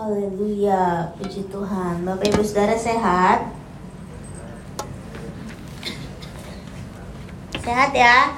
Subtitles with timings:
[0.00, 2.08] Haleluya, puji Tuhan.
[2.08, 3.52] Bapak Ibu Saudara sehat?
[7.60, 8.32] Sehat ya?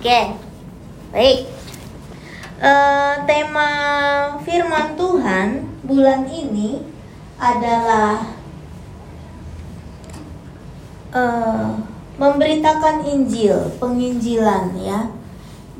[0.00, 0.40] Oke,
[1.12, 1.44] baik.
[2.56, 3.68] Eh, tema
[4.48, 6.88] firman Tuhan bulan ini
[7.36, 8.32] adalah
[11.12, 11.68] eh,
[12.16, 15.12] memberitakan Injil, penginjilan ya.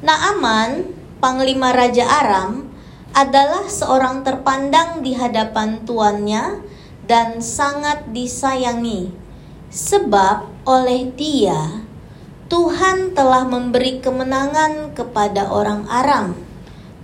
[0.03, 0.91] Naaman,
[1.23, 2.67] panglima Raja Aram,
[3.15, 6.59] adalah seorang terpandang di hadapan tuannya
[7.07, 9.15] dan sangat disayangi.
[9.71, 11.87] Sebab oleh dia,
[12.51, 16.35] Tuhan telah memberi kemenangan kepada orang Aram.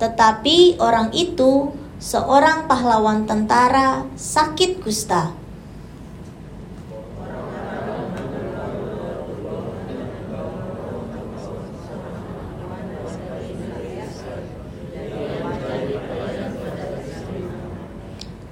[0.03, 1.71] Tetapi orang itu,
[2.03, 5.40] seorang pahlawan tentara, sakit kusta.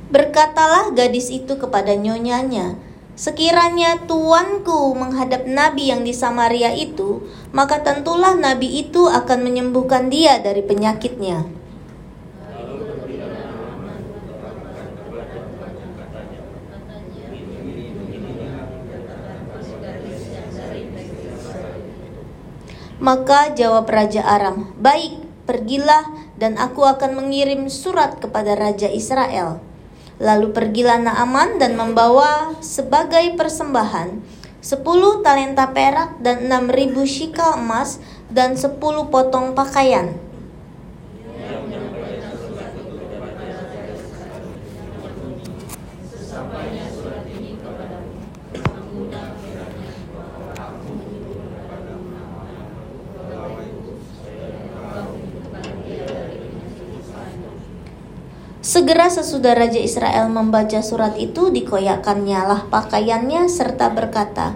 [0.09, 2.81] Berkatalah gadis itu kepada nyonyanya,
[3.19, 10.39] Sekiranya tuanku menghadap nabi yang di Samaria itu, maka tentulah nabi itu akan menyembuhkan dia
[10.39, 11.43] dari penyakitnya.
[23.03, 26.07] Maka jawab Raja Aram, "Baik, pergilah,
[26.39, 29.68] dan aku akan mengirim surat kepada Raja Israel."
[30.19, 34.19] Lalu pergilah Naaman dan membawa sebagai persembahan
[34.59, 40.28] sepuluh talenta perak dan enam ribu shikal emas dan sepuluh potong pakaian.
[58.78, 64.55] Segera sesudah Raja Israel membaca surat itu, dikoyakkannya lah pakaiannya serta berkata,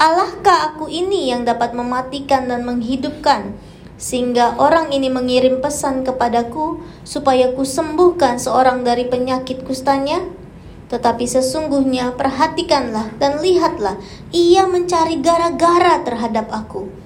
[0.00, 3.52] Allahkah aku ini yang dapat mematikan dan menghidupkan,
[4.00, 10.24] sehingga orang ini mengirim pesan kepadaku supaya ku sembuhkan seorang dari penyakit kustanya?
[10.88, 14.00] Tetapi sesungguhnya perhatikanlah dan lihatlah,
[14.32, 17.01] ia mencari gara-gara terhadap aku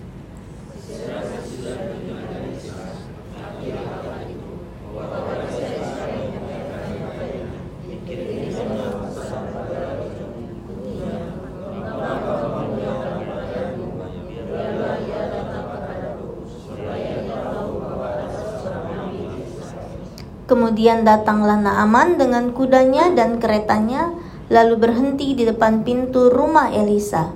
[20.57, 24.17] Kemudian datanglah Naaman dengan kudanya dan keretanya,
[24.49, 27.29] lalu berhenti di depan pintu rumah Elisa.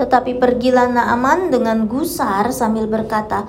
[0.00, 3.44] Tetapi pergilah Naaman dengan gusar sambil berkata,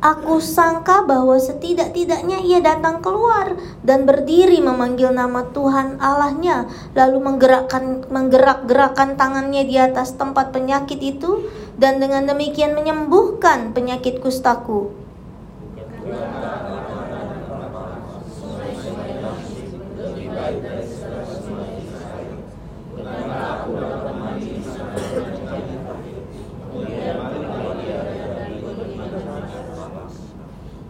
[0.00, 3.52] Aku sangka bahwa setidak-tidaknya ia datang keluar
[3.84, 6.64] dan berdiri memanggil nama Tuhan Allahnya,
[6.96, 11.44] lalu menggerakkan menggerak-gerakkan tangannya di atas tempat penyakit itu
[11.76, 14.88] dan dengan demikian menyembuhkan penyakit kustaku.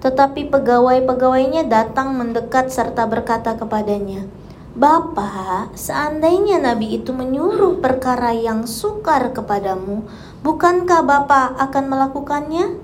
[0.00, 4.25] Tetapi pegawai-pegawainya datang mendekat serta berkata kepadanya,
[4.70, 10.06] Bapak, seandainya Nabi itu menyuruh perkara yang sukar kepadamu,
[10.47, 12.79] bukankah Bapak akan melakukannya?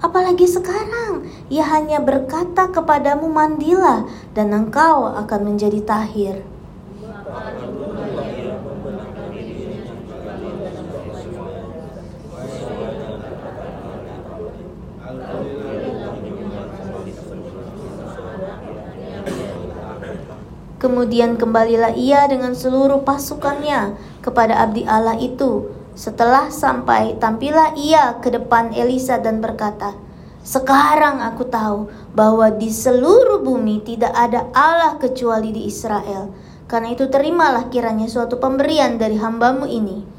[0.00, 6.47] Apalagi sekarang, ia hanya berkata kepadamu mandilah dan engkau akan menjadi tahir.
[20.78, 25.74] Kemudian kembalilah ia dengan seluruh pasukannya kepada abdi Allah itu.
[25.98, 29.98] Setelah sampai, tampillah ia ke depan Elisa dan berkata,
[30.46, 36.30] "Sekarang aku tahu bahwa di seluruh bumi tidak ada Allah kecuali di Israel.
[36.70, 40.17] Karena itu terimalah kiranya suatu pemberian dari hambamu ini."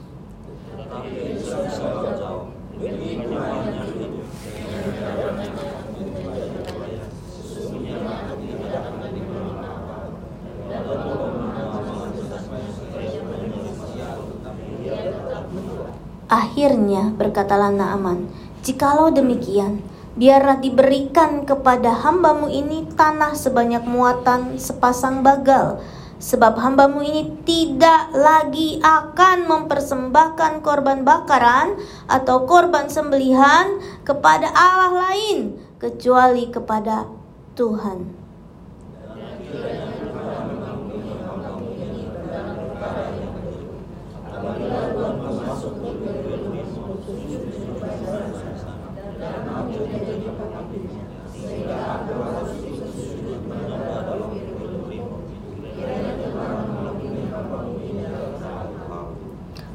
[16.30, 18.30] Akhirnya berkatalah Naaman,
[18.62, 19.82] Jikalau demikian,
[20.14, 25.82] biarlah diberikan kepada hambamu ini tanah sebanyak muatan sepasang bagal,
[26.22, 35.58] sebab hambamu ini tidak lagi akan mempersembahkan korban bakaran atau korban sembelihan kepada Allah lain,
[35.82, 37.10] kecuali kepada
[37.58, 38.06] Tuhan.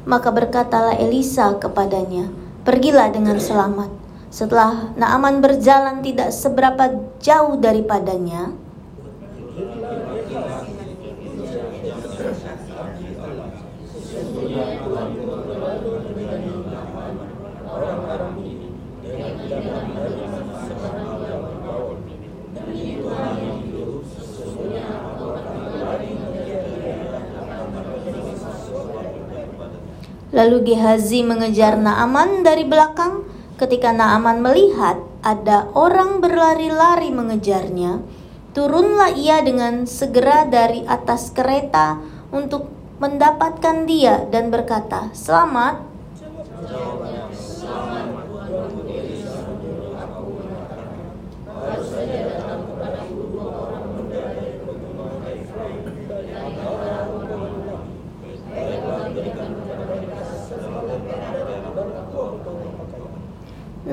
[0.04, 2.28] Maka berkatalah Elisa kepadanya,
[2.64, 3.88] "Pergilah dengan selamat."
[4.28, 6.90] Setelah Naaman berjalan tidak seberapa
[7.22, 8.52] jauh daripadanya,
[30.44, 33.24] Lalu Gehazi mengejar Naaman dari belakang.
[33.56, 38.04] Ketika Naaman melihat ada orang berlari-lari mengejarnya,
[38.52, 41.96] turunlah ia dengan segera dari atas kereta
[42.28, 42.68] untuk
[43.00, 45.80] mendapatkan dia dan berkata, "Selamat."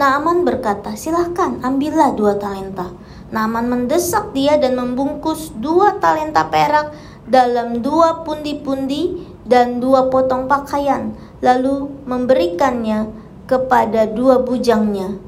[0.01, 2.89] Naaman berkata, silahkan ambillah dua talenta.
[3.29, 6.89] Naaman mendesak dia dan membungkus dua talenta perak
[7.29, 11.13] dalam dua pundi-pundi dan dua potong pakaian,
[11.45, 13.13] lalu memberikannya
[13.45, 15.21] kepada dua bujangnya.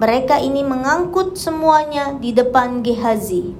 [0.00, 3.52] Mereka ini mengangkut semuanya di depan Gehazi.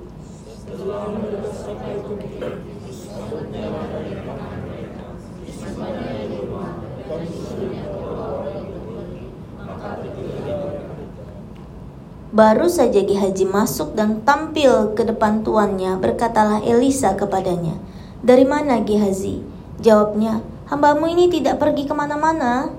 [12.32, 17.76] Baru saja Gehazi masuk dan tampil ke depan tuannya, berkatalah Elisa kepadanya,
[18.24, 19.44] Dari mana Gehazi?
[19.84, 22.72] Jawabnya, hambamu ini tidak pergi ke mana-mana.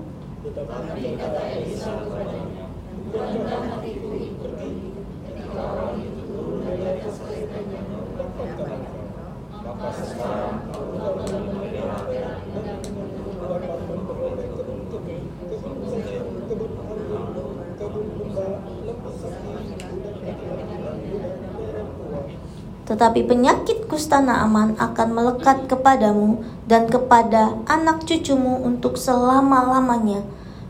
[22.93, 30.21] Tetapi penyakit kusta Naaman akan melekat kepadamu dan kepada anak cucumu untuk selama-lamanya.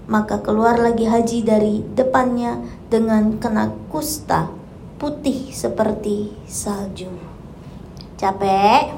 [0.08, 4.48] Maka keluar lagi haji dari depannya dengan kena kusta
[4.96, 7.12] putih seperti salju.
[8.16, 8.96] Capek?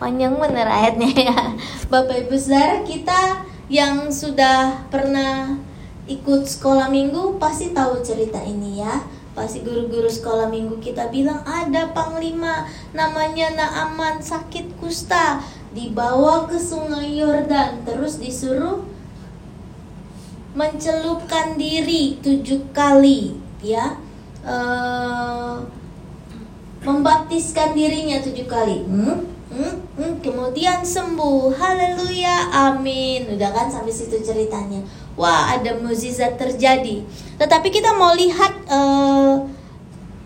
[0.00, 1.38] Panjang bener ayatnya ya.
[1.92, 5.60] Bapak Ibu Saudara kita yang sudah pernah
[6.08, 9.04] ikut sekolah minggu pasti tahu cerita ini ya.
[9.32, 15.40] Pasti guru-guru sekolah minggu kita bilang ada panglima namanya Naaman sakit kusta
[15.72, 18.84] dibawa ke sungai Yordan terus disuruh
[20.52, 23.32] mencelupkan diri tujuh kali
[23.64, 23.96] ya
[24.44, 25.64] uh,
[26.84, 29.16] membaptiskan dirinya tujuh kali hmm?
[29.48, 29.74] Hmm?
[29.96, 30.12] Hmm?
[30.20, 34.84] kemudian sembuh haleluya amin udah kan sampai situ ceritanya
[35.16, 37.04] wah ada mukjizat terjadi.
[37.36, 39.44] Tetapi kita mau lihat uh,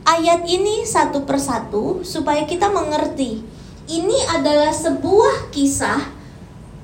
[0.07, 3.43] ayat ini satu persatu supaya kita mengerti.
[3.87, 6.16] Ini adalah sebuah kisah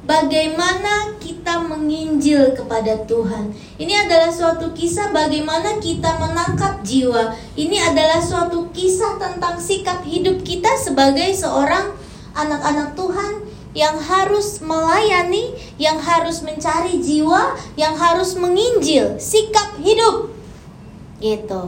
[0.06, 3.54] bagaimana kita menginjil kepada Tuhan.
[3.78, 7.34] Ini adalah suatu kisah bagaimana kita menangkap jiwa.
[7.58, 11.94] Ini adalah suatu kisah tentang sikap hidup kita sebagai seorang
[12.34, 20.28] anak-anak Tuhan yang harus melayani, yang harus mencari jiwa, yang harus menginjil, sikap hidup.
[21.20, 21.62] Gitu.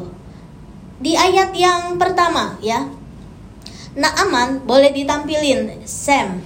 [1.01, 2.89] Di ayat yang pertama ya.
[3.95, 6.43] Naaman boleh ditampilin Sam.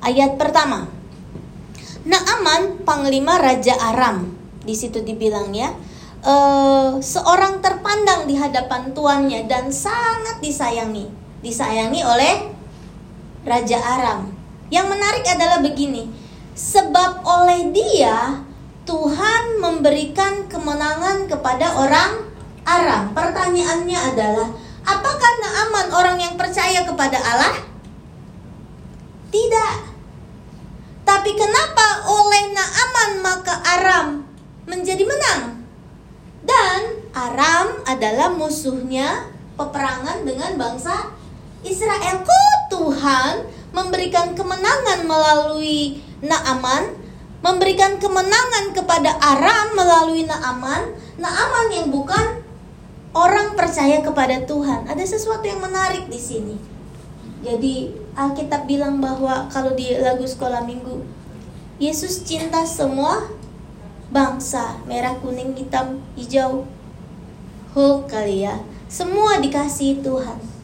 [0.00, 0.88] Ayat pertama.
[2.08, 4.32] Naaman panglima raja Aram.
[4.64, 5.76] Di situ dibilang ya.
[6.26, 11.12] Uh, seorang terpandang di hadapan tuannya dan sangat disayangi.
[11.44, 12.55] Disayangi oleh
[13.46, 14.34] Raja Aram.
[14.74, 16.10] Yang menarik adalah begini,
[16.58, 18.42] sebab oleh dia
[18.82, 22.26] Tuhan memberikan kemenangan kepada orang
[22.66, 23.14] Aram.
[23.14, 24.50] Pertanyaannya adalah,
[24.82, 27.62] apakah Naaman orang yang percaya kepada Allah?
[29.30, 29.74] Tidak.
[31.06, 34.26] Tapi kenapa oleh Naaman maka Aram
[34.66, 35.62] menjadi menang?
[36.42, 41.14] Dan Aram adalah musuhnya peperangan dengan bangsa
[41.66, 43.42] Israel kok Tuhan
[43.74, 46.94] memberikan kemenangan melalui Naaman,
[47.42, 52.40] memberikan kemenangan kepada Aram melalui Naaman, Naaman yang bukan
[53.12, 54.86] orang percaya kepada Tuhan.
[54.86, 56.56] Ada sesuatu yang menarik di sini.
[57.42, 61.02] Jadi Alkitab bilang bahwa kalau di lagu sekolah minggu,
[61.82, 63.28] Yesus cinta semua
[64.08, 66.64] bangsa, merah, kuning, hitam, hijau,
[67.76, 68.56] Hulk kali ya.
[68.88, 70.55] Semua dikasih Tuhan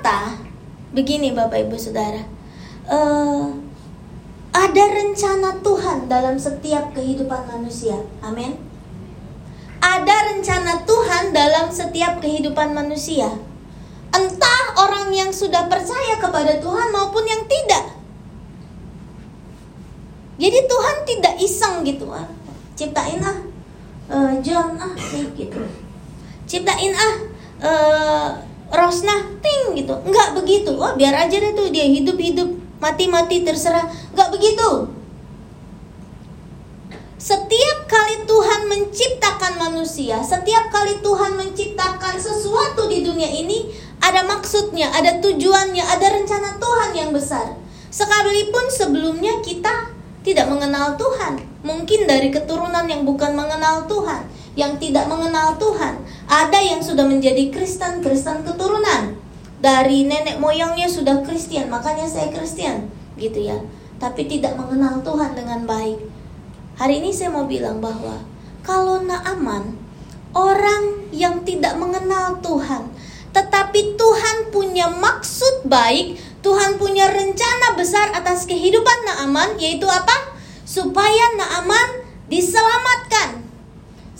[0.00, 0.40] ternyata
[0.96, 2.24] begini Bapak Ibu Saudara,
[2.88, 3.52] uh,
[4.50, 8.00] ada rencana Tuhan dalam setiap kehidupan manusia.
[8.24, 8.56] Amin.
[9.80, 13.28] Ada rencana Tuhan dalam setiap kehidupan manusia.
[14.10, 17.94] Entah orang yang sudah percaya kepada Tuhan maupun yang tidak.
[20.40, 22.26] Jadi Tuhan tidak iseng gitu ah.
[22.74, 23.38] Ciptain ah
[24.10, 24.96] uh, John ah
[25.36, 25.62] gitu.
[26.48, 27.14] Ciptain ah
[27.62, 29.94] uh, Rosna ting gitu.
[30.06, 30.72] Nggak begitu.
[30.78, 32.48] Oh biar aja deh tuh dia hidup hidup
[32.78, 33.90] mati mati terserah.
[34.14, 34.70] Nggak begitu.
[37.20, 43.68] Setiap kali Tuhan menciptakan manusia setiap kali Tuhan menciptakan sesuatu di dunia ini
[44.00, 47.60] ada maksudnya ada tujuannya ada rencana Tuhan yang besar.
[47.92, 49.92] Sekalipun sebelumnya kita
[50.24, 51.44] tidak mengenal Tuhan.
[51.60, 54.24] Mungkin dari keturunan yang bukan mengenal Tuhan
[54.60, 56.04] yang tidak mengenal Tuhan.
[56.28, 59.16] Ada yang sudah menjadi Kristen, Kristen keturunan.
[59.64, 63.56] Dari nenek moyangnya sudah Kristen, makanya saya Kristen, gitu ya.
[63.96, 66.00] Tapi tidak mengenal Tuhan dengan baik.
[66.76, 68.24] Hari ini saya mau bilang bahwa
[68.64, 69.76] kalau Naaman
[70.32, 72.88] orang yang tidak mengenal Tuhan,
[73.36, 80.32] tetapi Tuhan punya maksud baik, Tuhan punya rencana besar atas kehidupan Naaman, yaitu apa?
[80.64, 83.39] Supaya Naaman diselamatkan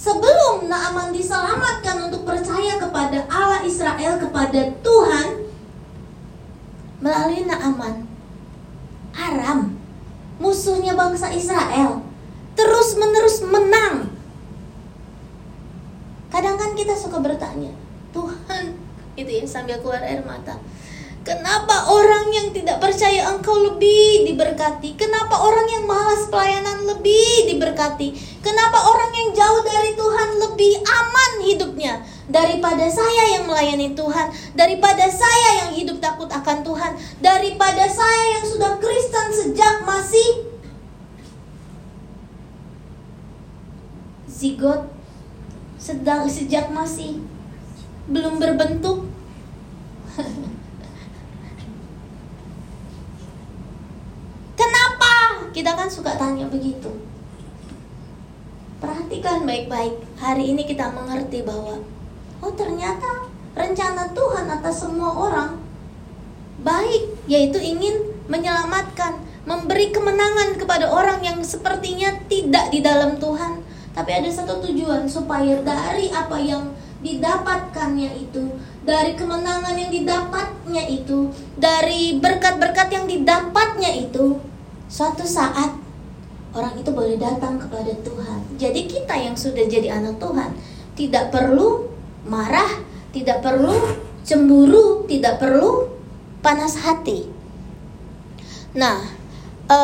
[0.00, 5.28] sebelum Naaman diselamatkan untuk percaya kepada Allah Israel kepada Tuhan
[7.04, 8.09] melalui Naaman
[9.12, 9.76] Aram
[10.40, 12.00] musuhnya bangsa Israel
[12.57, 14.09] terus menerus menang.
[16.33, 17.76] Kadang kan kita suka bertanya
[18.16, 18.80] Tuhan
[19.21, 20.57] itu ya sambil keluar air mata
[21.20, 24.96] Kenapa orang yang tidak percaya engkau lebih diberkati?
[24.96, 28.16] Kenapa orang yang malas pelayanan lebih diberkati?
[28.40, 35.12] Kenapa orang yang jauh dari Tuhan lebih aman hidupnya daripada saya yang melayani Tuhan, daripada
[35.12, 40.48] saya yang hidup takut akan Tuhan, daripada saya yang sudah Kristen sejak masih
[44.40, 44.88] zigot
[45.76, 47.20] sedang sejak masih
[48.08, 49.04] belum berbentuk
[55.50, 56.88] Kita kan suka tanya begitu.
[58.78, 59.99] Perhatikan baik-baik.
[60.16, 61.83] Hari ini kita mengerti bahwa
[62.40, 63.26] oh ternyata
[63.59, 65.59] rencana Tuhan atas semua orang
[66.62, 73.64] baik, yaitu ingin menyelamatkan, memberi kemenangan kepada orang yang sepertinya tidak di dalam Tuhan,
[73.97, 78.54] tapi ada satu tujuan supaya dari apa yang didapatkannya itu,
[78.85, 84.37] dari kemenangan yang didapatnya itu, dari berkat-berkat yang didapatnya itu,
[84.90, 85.70] suatu saat
[86.50, 88.40] orang itu boleh datang kepada Tuhan.
[88.59, 90.50] Jadi kita yang sudah jadi anak Tuhan
[90.99, 91.87] tidak perlu
[92.26, 92.82] marah,
[93.14, 93.70] tidak perlu
[94.26, 95.87] cemburu, tidak perlu
[96.42, 97.30] panas hati.
[98.75, 98.99] Nah,
[99.70, 99.78] e,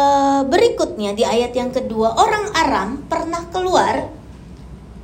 [0.50, 4.10] berikutnya di ayat yang kedua, orang Aram pernah keluar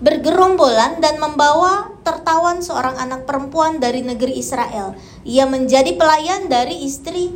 [0.02, 4.99] bergerombolan dan membawa tertawan seorang anak perempuan dari negeri Israel.
[5.23, 7.30] Ia menjadi pelayan dari istri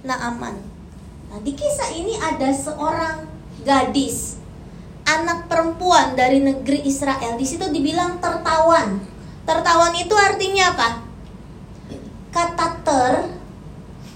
[0.00, 0.71] Naaman.
[1.32, 3.24] Nah, di kisah ini ada seorang
[3.64, 4.36] gadis,
[5.08, 7.40] anak perempuan dari negeri Israel.
[7.40, 9.00] Di situ dibilang tertawan.
[9.48, 10.88] Tertawan itu artinya apa?
[12.28, 13.12] Kata ter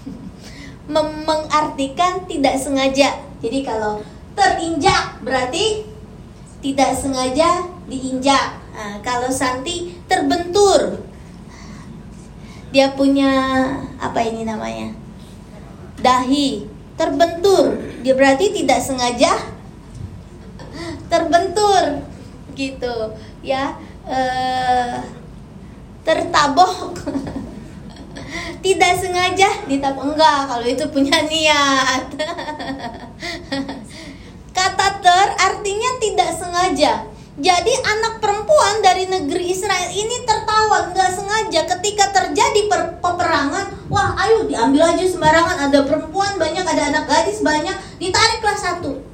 [1.25, 3.17] mengartikan tidak sengaja.
[3.41, 4.05] Jadi kalau
[4.37, 5.89] terinjak berarti
[6.61, 8.61] tidak sengaja diinjak.
[8.77, 11.01] Nah, kalau Santi terbentur,
[12.69, 13.33] dia punya
[13.97, 14.93] apa ini namanya?
[15.97, 17.77] Dahi terbentur.
[18.01, 19.37] Dia berarti tidak sengaja
[21.07, 22.03] terbentur,
[22.57, 23.77] gitu, ya.
[24.07, 24.97] Eh,
[26.07, 26.95] tertabok
[28.63, 32.07] tidak sengaja ditabok enggak kalau itu punya niat
[34.55, 37.03] kata ter artinya tidak sengaja
[37.37, 43.93] jadi anak perempuan dari negeri Israel ini tertawa nggak sengaja ketika terjadi per peperangan.
[43.93, 45.69] Wah, ayo diambil aja sembarangan.
[45.69, 49.05] Ada perempuan banyak, ada anak gadis banyak, ditariklah satu.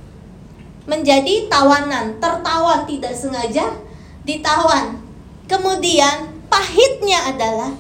[0.87, 3.75] Menjadi tawanan, tertawan tidak sengaja
[4.23, 5.03] ditawan.
[5.51, 7.75] Kemudian pahitnya adalah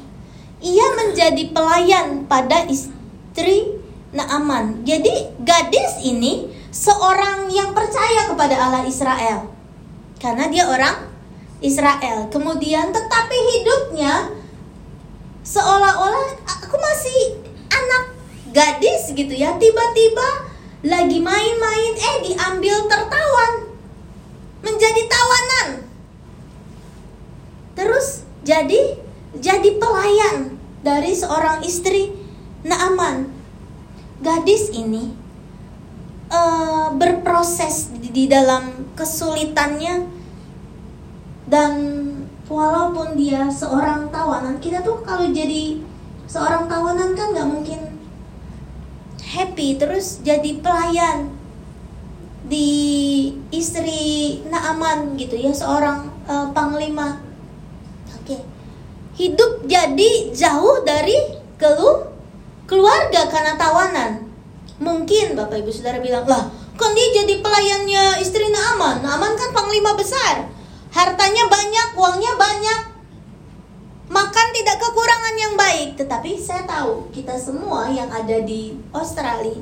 [0.59, 3.79] ia menjadi pelayan pada istri
[4.11, 4.83] Naaman.
[4.83, 9.52] Jadi gadis ini seorang yang percaya kepada Allah Israel
[10.23, 11.11] karena dia orang
[11.59, 12.31] Israel.
[12.31, 14.31] Kemudian tetapi hidupnya
[15.43, 18.15] seolah-olah aku masih anak
[18.55, 19.59] gadis gitu ya.
[19.59, 20.47] Tiba-tiba
[20.87, 23.53] lagi main-main eh diambil tertawan.
[24.63, 25.67] Menjadi tawanan.
[27.75, 28.95] Terus jadi
[29.35, 30.55] jadi pelayan
[30.87, 32.15] dari seorang istri
[32.63, 33.27] Naaman.
[34.23, 35.11] Gadis ini
[36.31, 40.07] uh, berproses di, di dalam kesulitannya.
[41.43, 41.73] Dan
[42.47, 45.79] walaupun dia seorang tawanan kita tuh kalau jadi
[46.27, 47.79] seorang tawanan kan nggak mungkin
[49.23, 51.31] happy terus jadi pelayan
[52.43, 57.23] di istri Naaman gitu ya seorang uh, panglima.
[58.19, 58.35] Oke.
[58.35, 58.41] Okay.
[59.13, 61.15] hidup jadi jauh dari
[61.55, 62.11] kelu
[62.67, 64.27] keluarga karena tawanan.
[64.83, 69.05] Mungkin bapak ibu saudara bilang lah kan dia jadi pelayannya istri Naaman.
[69.05, 70.49] Naaman kan panglima besar.
[70.93, 72.81] Hartanya banyak, uangnya banyak,
[74.13, 75.89] makan tidak kekurangan yang baik.
[75.97, 79.57] Tetapi saya tahu kita semua yang ada di Australia,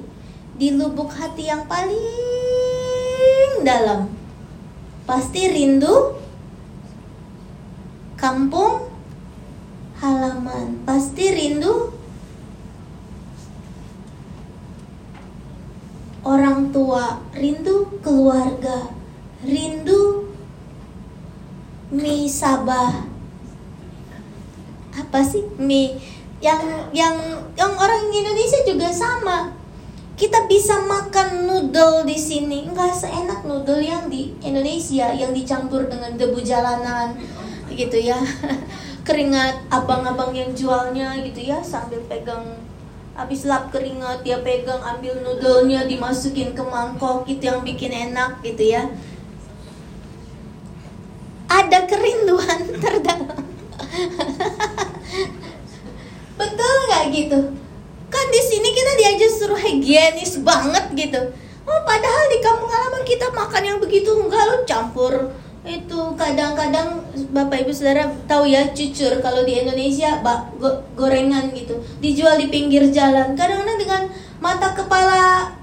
[0.60, 4.12] di lubuk hati yang paling dalam,
[5.08, 6.20] pasti rindu
[8.20, 8.92] kampung
[10.04, 12.01] halaman, pasti rindu
[16.22, 18.94] orang tua, rindu keluarga,
[19.42, 20.30] rindu
[21.90, 23.10] mie sabah.
[24.92, 25.44] Apa sih?
[25.58, 25.98] Mie
[26.42, 27.16] yang yang
[27.58, 29.58] yang orang Indonesia juga sama.
[30.18, 32.70] Kita bisa makan noodle di sini.
[32.70, 37.18] Nggak seenak noodle yang di Indonesia yang dicampur dengan debu jalanan
[37.74, 38.22] gitu ya.
[39.08, 42.62] Keringat abang-abang yang jualnya gitu ya sambil pegang
[43.12, 48.76] habis lap keringat dia pegang ambil noodlenya dimasukin ke mangkok itu yang bikin enak gitu
[48.76, 48.88] ya
[51.52, 53.44] ada kerinduan terdalam.
[56.40, 57.40] Betul nggak gitu?
[58.08, 61.22] Kan di sini kita diajar suruh higienis banget gitu.
[61.68, 65.14] Oh, padahal di kampung halaman kita makan yang begitu enggak lo campur
[65.62, 71.78] itu kadang-kadang bapak ibu saudara tahu ya cucur kalau di Indonesia bak, go, gorengan gitu
[72.02, 74.02] dijual di pinggir jalan kadang-kadang dengan
[74.42, 75.54] mata kepala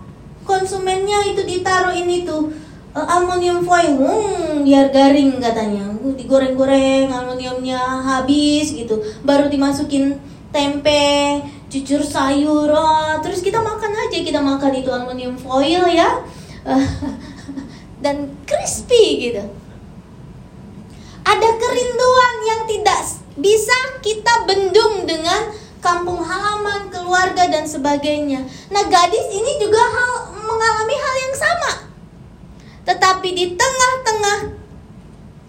[0.46, 2.48] konsumennya itu ditaruh ini tuh
[2.96, 5.92] uh, aluminium foil, hmm, biar garing katanya.
[6.16, 9.04] Digoreng-goreng, aluminiumnya habis gitu.
[9.22, 10.16] Baru dimasukin
[10.48, 16.24] tempe, cucur sayur, oh, terus kita makan aja, kita makan itu aluminium foil ya.
[16.64, 16.80] Uh,
[18.04, 19.44] dan crispy gitu.
[21.28, 23.00] Ada kerinduan yang tidak
[23.36, 25.52] bisa kita bendung dengan
[25.84, 28.48] kampung halaman, keluarga dan sebagainya.
[28.72, 31.72] Nah, gadis ini juga hal mengalami hal yang sama.
[32.88, 34.56] Tetapi di tengah-tengah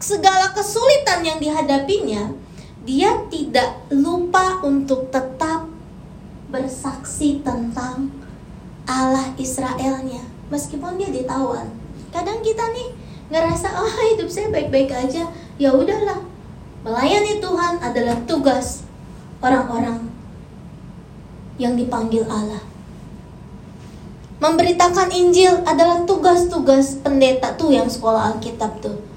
[0.03, 2.35] segala kesulitan yang dihadapinya,
[2.83, 5.63] dia tidak lupa untuk tetap
[6.51, 8.11] bersaksi tentang
[8.89, 11.69] Allah Israelnya meskipun dia ditawan.
[12.09, 12.89] Kadang kita nih
[13.29, 16.23] ngerasa oh hidup saya baik-baik aja, ya udahlah.
[16.79, 18.87] Melayani Tuhan adalah tugas
[19.43, 20.07] orang-orang
[21.59, 22.63] yang dipanggil Allah.
[24.39, 29.08] Memberitakan Injil adalah tugas-tugas pendeta tuh yang sekolah Alkitab tuh.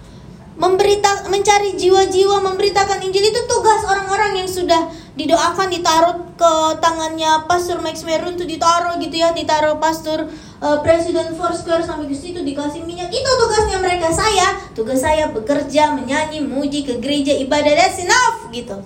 [0.63, 4.87] Memberita mencari jiwa-jiwa memberitakan Injil itu tugas orang-orang yang sudah
[5.19, 10.31] didoakan ditaruh ke tangannya Pastor Max Merun tuh ditaruh gitu ya, ditaruh Pastor
[10.63, 13.11] uh, Presiden Foursquare sampai ke situ dikasih minyak.
[13.11, 14.15] Itu tugasnya mereka.
[14.15, 18.79] Saya, tugas saya bekerja, menyanyi, muji ke gereja, ibadah that's enough gitu.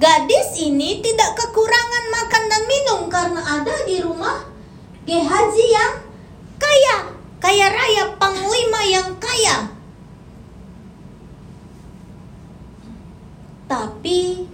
[0.00, 4.46] Gadis ini tidak kekurangan makan dan minum karena ada di rumah
[5.04, 5.94] Gehazi yang
[6.60, 7.17] kaya,
[7.48, 9.72] kaya raya, panglima yang kaya.
[13.64, 14.44] Tapi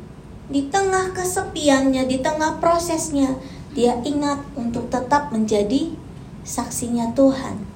[0.47, 3.35] di tengah kesepiannya, di tengah prosesnya,
[3.75, 5.91] dia ingat untuk tetap menjadi
[6.47, 7.67] saksinya Tuhan.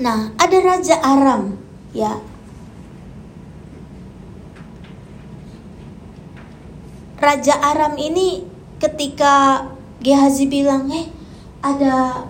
[0.00, 1.60] Nah, ada raja Aram,
[1.92, 2.24] ya,
[7.20, 8.48] Raja Aram ini
[8.80, 9.68] ketika
[10.00, 11.12] Gehazi bilang, "Eh,
[11.60, 12.24] ada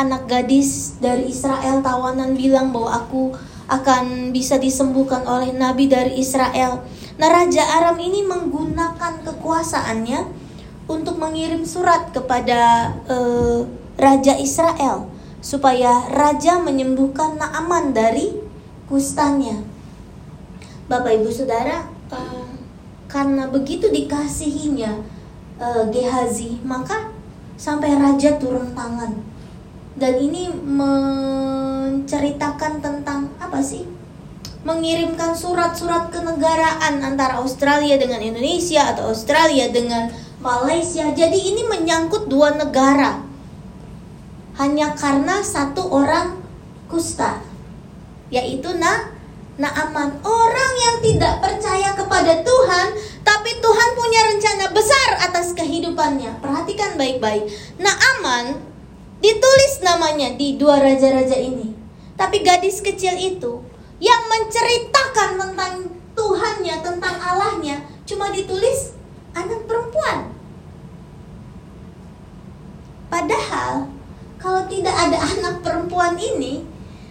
[0.00, 3.36] anak gadis dari Israel tawanan bilang bahwa aku
[3.68, 6.80] akan bisa disembuhkan oleh nabi dari Israel."
[7.20, 10.24] Nah, Raja Aram ini menggunakan kekuasaannya
[10.88, 13.68] untuk mengirim surat kepada uh,
[14.00, 15.06] Raja Israel
[15.40, 18.36] supaya raja menyembuhkan Naaman dari
[18.88, 19.56] kustanya.
[20.88, 22.48] Bapak Ibu Saudara, uh,
[23.08, 25.00] karena begitu dikasihinya
[25.60, 27.08] uh, Gehazi, maka
[27.56, 29.29] sampai raja turun tangan.
[29.98, 33.82] Dan ini menceritakan tentang apa sih?
[34.62, 41.10] Mengirimkan surat-surat kenegaraan antara Australia dengan Indonesia atau Australia dengan Malaysia.
[41.10, 43.24] Jadi ini menyangkut dua negara.
[44.60, 46.36] Hanya karena satu orang
[46.92, 47.40] kusta,
[48.28, 49.16] yaitu Na
[49.56, 50.20] Naaman.
[50.20, 52.88] Orang yang tidak percaya kepada Tuhan,
[53.24, 56.40] tapi Tuhan punya rencana besar atas kehidupannya.
[56.44, 57.48] Perhatikan baik-baik.
[57.80, 58.69] Naaman
[59.20, 61.76] ditulis namanya di dua raja-raja ini.
[62.16, 63.64] Tapi gadis kecil itu
[64.00, 65.74] yang menceritakan tentang
[66.16, 68.92] Tuhannya, tentang Allahnya, cuma ditulis
[69.32, 70.32] anak perempuan.
[73.08, 73.88] Padahal
[74.40, 76.64] kalau tidak ada anak perempuan ini,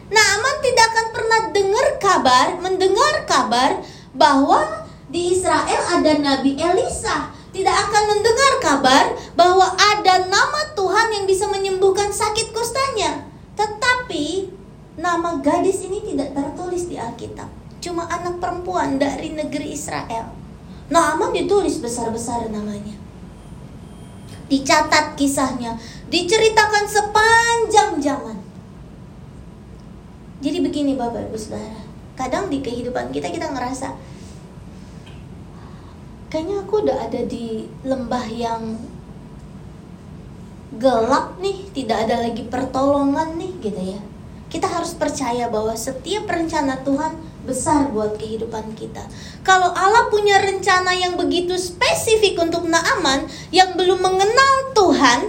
[0.09, 3.77] Naaman tidak akan pernah dengar kabar, mendengar kabar
[4.17, 7.29] bahwa di Israel ada Nabi Elisa.
[7.59, 13.27] Tidak akan mendengar kabar bahwa ada nama Tuhan yang bisa menyembuhkan sakit kustanya.
[13.59, 14.47] Tetapi
[14.95, 17.51] nama gadis ini tidak tertulis di Alkitab.
[17.83, 20.31] Cuma anak perempuan dari negeri Israel.
[20.87, 22.95] Naaman ditulis besar-besar namanya.
[24.47, 25.75] Dicatat kisahnya,
[26.07, 28.39] diceritakan sepanjang zaman.
[30.39, 31.83] Jadi begini Bapak Ibu Saudara,
[32.15, 33.91] kadang di kehidupan kita kita ngerasa
[36.29, 38.77] kayaknya aku udah ada di lembah yang
[40.77, 44.01] gelap nih, tidak ada lagi pertolongan nih gitu ya.
[44.49, 49.05] Kita harus percaya bahwa setiap rencana Tuhan besar buat kehidupan kita.
[49.41, 55.19] Kalau Allah punya rencana yang begitu spesifik untuk Naaman yang belum mengenal Tuhan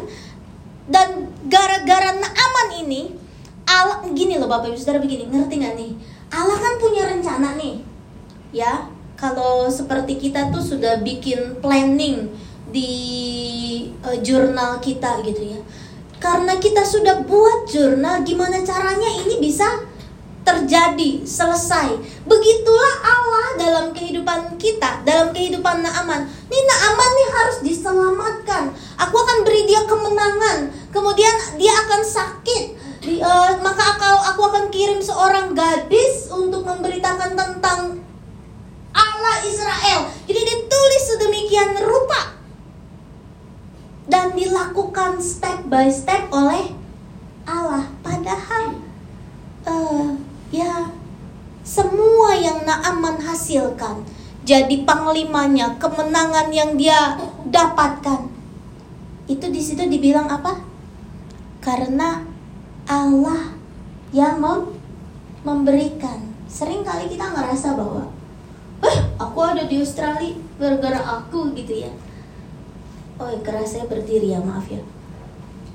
[0.89, 3.17] dan gara-gara Naaman ini
[3.65, 5.93] Allah gini loh Bapak Ibu Saudara begini, ngerti nggak nih?
[6.35, 7.87] Allah kan punya rencana nih.
[8.51, 12.33] Ya, kalau seperti kita tuh sudah bikin planning
[12.73, 12.91] di
[14.01, 15.61] uh, jurnal kita gitu ya.
[16.17, 19.69] Karena kita sudah buat jurnal gimana caranya ini bisa
[20.41, 22.01] terjadi, selesai.
[22.25, 26.25] Begitulah Allah dalam kehidupan kita, dalam kehidupan Naaman.
[26.49, 28.73] Nih Naaman nih harus diselamatkan.
[29.05, 30.73] Aku akan beri dia kemenangan.
[30.89, 32.65] Kemudian dia akan sakit
[33.05, 38.00] di, uh, maka aku, aku akan kirim seorang gadis untuk memberitakan tentang
[38.94, 40.00] Allah Israel.
[40.26, 42.38] Jadi ditulis sedemikian rupa
[44.11, 46.74] dan dilakukan step by step oleh
[47.46, 47.87] Allah.
[48.03, 48.79] Padahal
[49.66, 50.18] uh,
[50.50, 50.90] ya
[51.62, 54.03] semua yang Naaman hasilkan
[54.50, 57.14] jadi panglimanya, kemenangan yang dia
[57.46, 58.26] dapatkan.
[59.31, 60.59] Itu di situ dibilang apa?
[61.61, 62.24] Karena
[62.88, 63.55] Allah
[64.11, 64.74] yang mem
[65.46, 66.35] memberikan.
[66.50, 68.11] Sering kali kita ngerasa bahwa,
[69.21, 71.93] aku ada di Australia gara-gara aku gitu ya.
[73.21, 74.81] Oh keras saya berdiri ya maaf ya.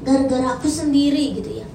[0.02, 1.68] Gara-gara aku sendiri gitu ya.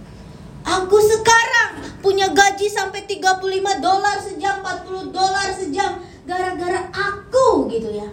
[0.66, 3.38] Aku sekarang punya gaji sampai 35
[3.78, 8.10] dolar sejam 40 dolar sejam gara-gara aku gitu ya.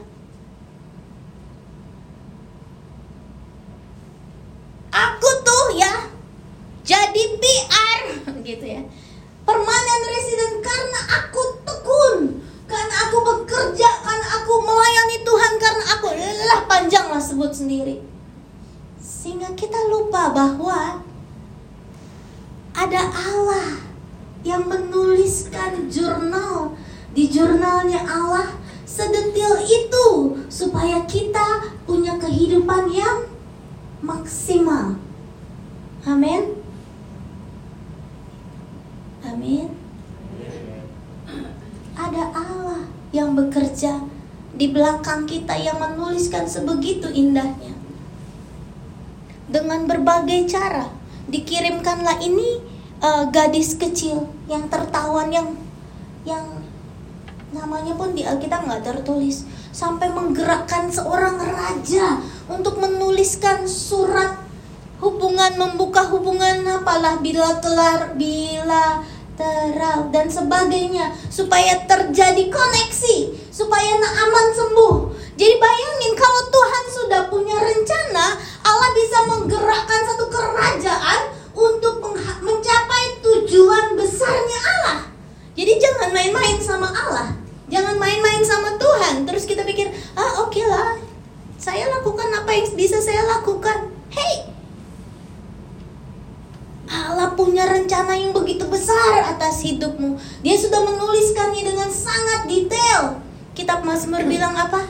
[4.93, 6.13] Aku tuh ya
[6.85, 8.01] jadi PR
[8.53, 8.81] gitu ya.
[9.47, 11.36] Permanent resident karena aku
[17.37, 17.97] panjang lah sebut sendiri
[18.97, 21.05] sehingga kita lupa bahwa
[22.73, 23.77] ada Allah
[24.41, 26.73] yang menuliskan jurnal
[27.13, 28.57] di jurnalnya Allah
[28.89, 30.07] sedetil itu
[30.49, 33.29] supaya kita punya kehidupan yang
[34.01, 34.97] maksimal.
[36.05, 36.57] Amin.
[39.25, 39.67] Amin.
[41.97, 42.81] Ada Allah
[43.13, 44.16] yang bekerja
[44.57, 47.77] di belakang kita yang menuliskan sebegitu indahnya.
[49.47, 50.89] Dengan berbagai cara
[51.29, 52.59] dikirimkanlah ini
[52.99, 55.55] uh, gadis kecil yang tertawan yang
[56.27, 56.43] yang
[57.55, 62.19] namanya pun di Alkitab nggak tertulis sampai menggerakkan seorang raja
[62.51, 64.35] untuk menuliskan surat
[64.99, 69.05] hubungan membuka hubungan apalah bila kelar bila
[69.37, 74.95] teral dan sebagainya supaya terjadi koneksi supaya Naaman sembuh.
[75.33, 81.21] Jadi bayangin kalau Tuhan sudah punya rencana, Allah bisa menggerakkan satu kerajaan
[81.57, 82.05] untuk
[82.45, 84.99] mencapai tujuan besarnya Allah.
[85.57, 87.33] Jadi jangan main-main sama Allah.
[87.65, 89.25] Jangan main-main sama Tuhan.
[89.25, 91.01] Terus kita pikir, ah oke okay lah,
[91.57, 93.89] saya lakukan apa yang bisa saya lakukan.
[94.13, 94.53] Hey,
[96.87, 100.15] Allah punya rencana yang begitu besar atas hidupmu.
[100.45, 103.26] Dia sudah menuliskannya dengan sangat detail.
[103.57, 104.85] Kitab Mazmur bilang apa?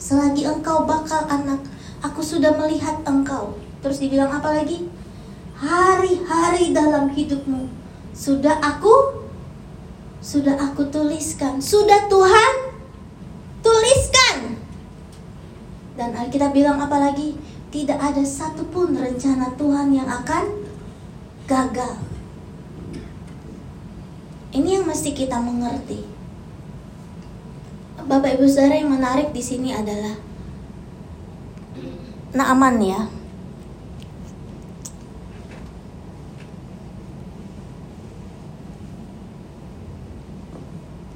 [0.00, 1.60] Selagi engkau bakal anak,
[2.00, 3.60] aku sudah melihat engkau.
[3.84, 4.88] Terus dibilang apa lagi?
[5.52, 7.68] Hari-hari dalam hidupmu
[8.16, 9.20] sudah aku
[10.24, 11.60] sudah aku tuliskan.
[11.60, 12.72] Sudah Tuhan
[13.60, 14.56] tuliskan.
[15.92, 17.36] Dan Alkitab bilang apa lagi?
[17.68, 20.64] Tidak ada satupun rencana Tuhan yang akan
[21.44, 22.00] gagal.
[24.56, 26.17] Ini yang mesti kita mengerti.
[28.08, 30.16] Bapak Ibu Saudara yang menarik di sini adalah
[32.32, 33.02] Naaman ya.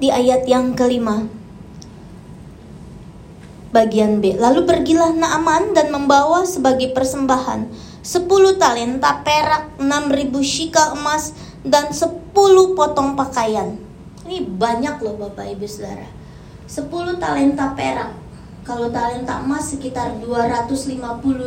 [0.03, 1.31] di ayat yang kelima
[3.71, 4.35] bagian B.
[4.35, 7.71] Lalu pergilah Naaman dan membawa sebagai persembahan
[8.03, 8.27] 10
[8.59, 11.31] talenta perak, 6000 shikal emas
[11.63, 12.35] dan 10
[12.75, 13.79] potong pakaian.
[14.27, 16.22] Ini banyak loh Bapak Ibu Saudara.
[16.67, 18.15] 10 talenta perak.
[18.63, 20.99] Kalau talenta emas sekitar 250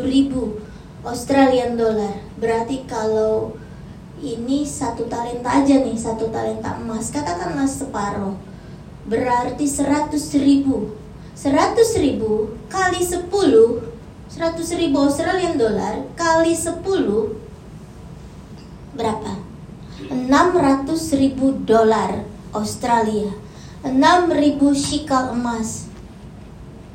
[0.05, 0.61] ribu
[1.00, 2.20] Australian dollar.
[2.37, 3.57] Berarti kalau
[4.20, 7.09] ini satu talenta aja nih satu talenta emas.
[7.09, 8.37] Katakanlah separuh.
[9.09, 10.92] Berarti seratus ribu.
[11.37, 13.85] Seratus ribu kali sepuluh
[14.26, 17.37] seratus ribu Australian dollar kali sepuluh
[18.96, 19.46] berapa?
[20.12, 22.20] enam ratus ribu dolar
[22.52, 23.33] Australia
[23.87, 25.87] enam ribu shikal emas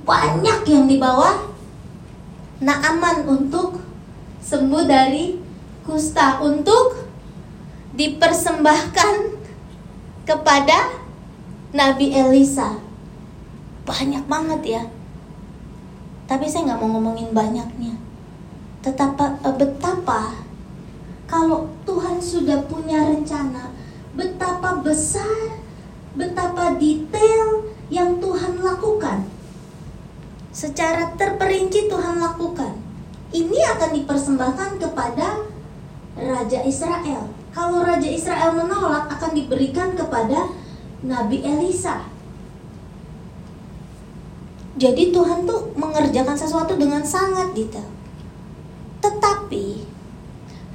[0.03, 1.47] banyak yang dibawa
[2.61, 3.81] nah aman untuk
[4.41, 5.39] sembuh dari
[5.87, 7.01] kusta untuk
[7.95, 9.13] dipersembahkan
[10.25, 11.01] kepada
[11.71, 12.79] Nabi Elisa.
[13.87, 14.83] Banyak banget ya.
[16.27, 17.95] Tapi saya nggak mau ngomongin banyaknya.
[18.79, 20.41] Tetapa, eh, betapa
[21.27, 23.71] kalau Tuhan sudah punya rencana,
[24.15, 25.60] betapa besar,
[26.15, 29.27] betapa detail yang Tuhan lakukan.
[30.51, 32.75] Secara terperinci Tuhan lakukan.
[33.31, 35.39] Ini akan dipersembahkan kepada
[36.19, 40.47] Raja Israel kalau Raja Israel menolak akan diberikan kepada
[41.03, 42.07] Nabi Elisa.
[44.79, 47.91] Jadi Tuhan tuh mengerjakan sesuatu dengan sangat detail.
[49.03, 49.83] Tetapi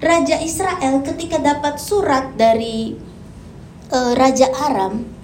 [0.05, 2.92] Raja Israel ketika dapat surat dari
[3.88, 5.15] uh, Raja Aram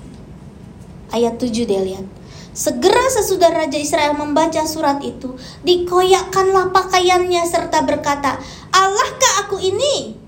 [1.12, 2.04] ayat 7 dia lihat.
[2.52, 8.36] Segera sesudah Raja Israel membaca surat itu, dikoyakkanlah pakaiannya serta berkata,
[8.72, 10.22] Allahkah aku ini?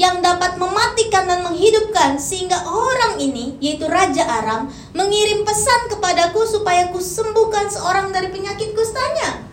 [0.00, 6.88] yang dapat mematikan dan menghidupkan sehingga orang ini yaitu Raja Aram mengirim pesan kepadaku supaya
[6.88, 9.44] ku sembuhkan seorang dari penyakit kustanya.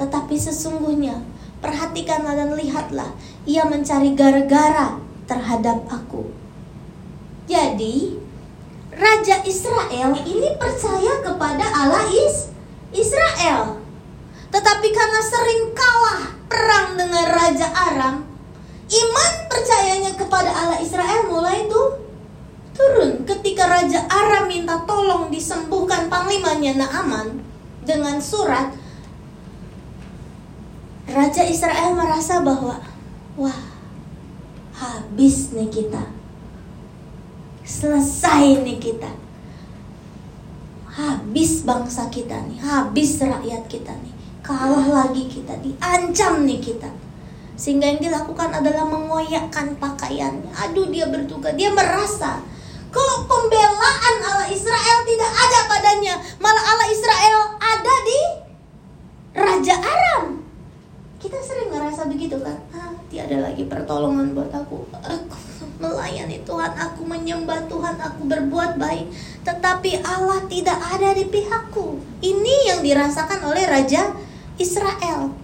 [0.00, 1.20] Tetapi sesungguhnya
[1.60, 3.12] perhatikanlah dan lihatlah
[3.44, 4.96] ia mencari gara-gara
[5.28, 6.24] terhadap aku.
[7.44, 8.16] Jadi
[8.94, 12.54] Raja Israel ini percaya kepada Allah Is
[12.94, 13.82] Israel.
[14.54, 18.22] Tetapi karena sering kalah perang dengan Raja Aram,
[18.86, 21.82] iman percayanya kepada Allah Israel mulai itu
[22.70, 23.26] turun.
[23.26, 27.42] Ketika Raja Aram minta tolong disembuhkan panglimanya Naaman
[27.82, 28.70] dengan surat,
[31.10, 32.78] Raja Israel merasa bahwa
[33.34, 33.58] wah
[34.78, 36.23] habis nih kita
[37.64, 39.10] selesai nih kita.
[40.94, 44.14] Habis bangsa kita nih habis rakyat kita nih.
[44.44, 46.92] Kalah lagi kita diancam nih kita.
[47.56, 50.52] Sehingga yang dilakukan adalah mengoyakkan pakaiannya.
[50.54, 52.38] Aduh dia berduka dia merasa
[52.94, 58.20] kalau pembelaan Allah Israel tidak ada padanya malah Allah Israel ada di
[59.34, 60.24] Raja Aram.
[61.18, 62.54] Kita sering ngerasa begitu kan?
[62.70, 64.86] Ah, tiada lagi pertolongan buat aku.
[65.02, 69.10] Aku melayani Tuhan, aku menyembah Tuhan, aku berbuat baik,
[69.42, 71.98] tetapi Allah tidak ada di pihakku.
[72.22, 74.14] Ini yang dirasakan oleh raja
[74.56, 75.34] Israel.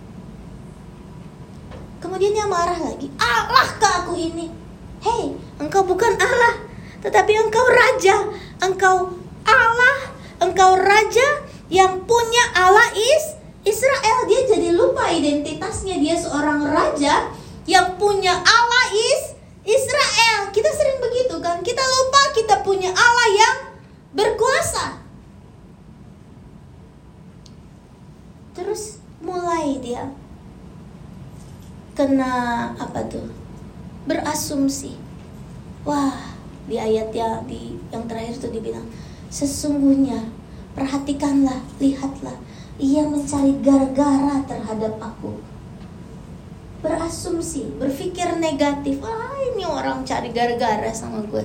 [2.00, 4.48] Kemudian dia marah lagi, Allah ke aku ini?
[5.04, 6.64] Hei, engkau bukan Allah,
[7.04, 8.16] tetapi engkau raja,
[8.64, 8.96] engkau
[9.44, 9.96] Allah,
[10.40, 13.24] engkau raja yang punya Allah is
[13.64, 14.24] Israel.
[14.28, 17.28] Dia jadi lupa identitasnya, dia seorang raja
[17.68, 20.50] yang punya Allah is Israel.
[20.50, 21.60] Kita sering begitu kan?
[21.60, 22.20] Kita lupa
[22.92, 23.57] Allah yang
[24.14, 25.00] berkuasa.
[28.55, 30.11] Terus mulai dia
[31.94, 33.31] kena apa tuh?
[34.05, 34.98] Berasumsi.
[35.87, 36.37] Wah,
[36.68, 38.85] di ayat ya di yang terakhir tuh dibilang
[39.31, 40.29] sesungguhnya
[40.74, 42.37] perhatikanlah, lihatlah
[42.81, 45.38] ia mencari gara-gara terhadap aku
[46.81, 49.05] berasumsi, berpikir negatif.
[49.05, 51.44] Ah, ini orang cari gara-gara sama gue.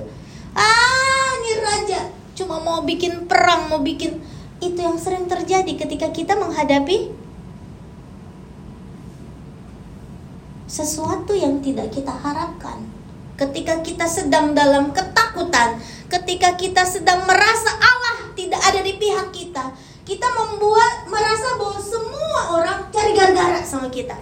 [2.36, 4.20] Cuma mau bikin perang, mau bikin
[4.60, 7.12] itu yang sering terjadi ketika kita menghadapi
[10.68, 12.84] sesuatu yang tidak kita harapkan.
[13.36, 15.76] Ketika kita sedang dalam ketakutan,
[16.08, 19.72] ketika kita sedang merasa Allah tidak ada di pihak kita,
[20.08, 24.16] kita membuat merasa bahwa semua orang cari gara-gara sama kita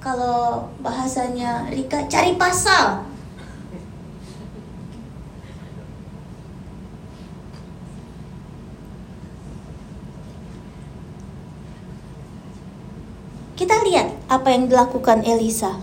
[0.00, 3.04] kalau bahasanya Rika cari pasal
[13.60, 15.82] Kita lihat apa yang dilakukan Elisa.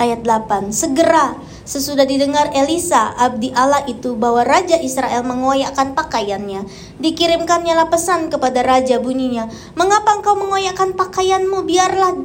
[0.00, 0.72] Ayat 8.
[0.72, 6.64] Segera sesudah didengar Elisa, abdi Allah itu bahwa Raja Israel mengoyakkan pakaiannya,
[6.98, 9.46] dikirimkannya pesan kepada Raja bunyinya,
[9.76, 11.68] Mengapa engkau mengoyakkan pakaianmu?
[11.68, 12.16] Biarlah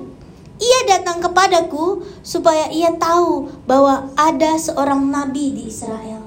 [0.57, 6.25] ia datang kepadaku supaya ia tahu bahwa ada seorang nabi di Israel.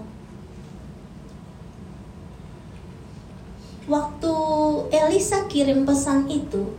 [3.90, 4.34] Waktu
[4.94, 6.78] Elisa kirim pesan itu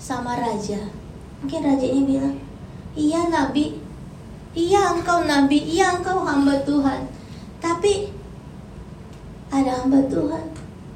[0.00, 0.80] sama raja,
[1.42, 2.36] mungkin rajanya bilang,
[2.98, 3.78] "Iya nabi,
[4.54, 7.06] iya engkau nabi, iya engkau hamba Tuhan."
[7.58, 8.12] Tapi
[9.48, 10.44] ada hamba Tuhan,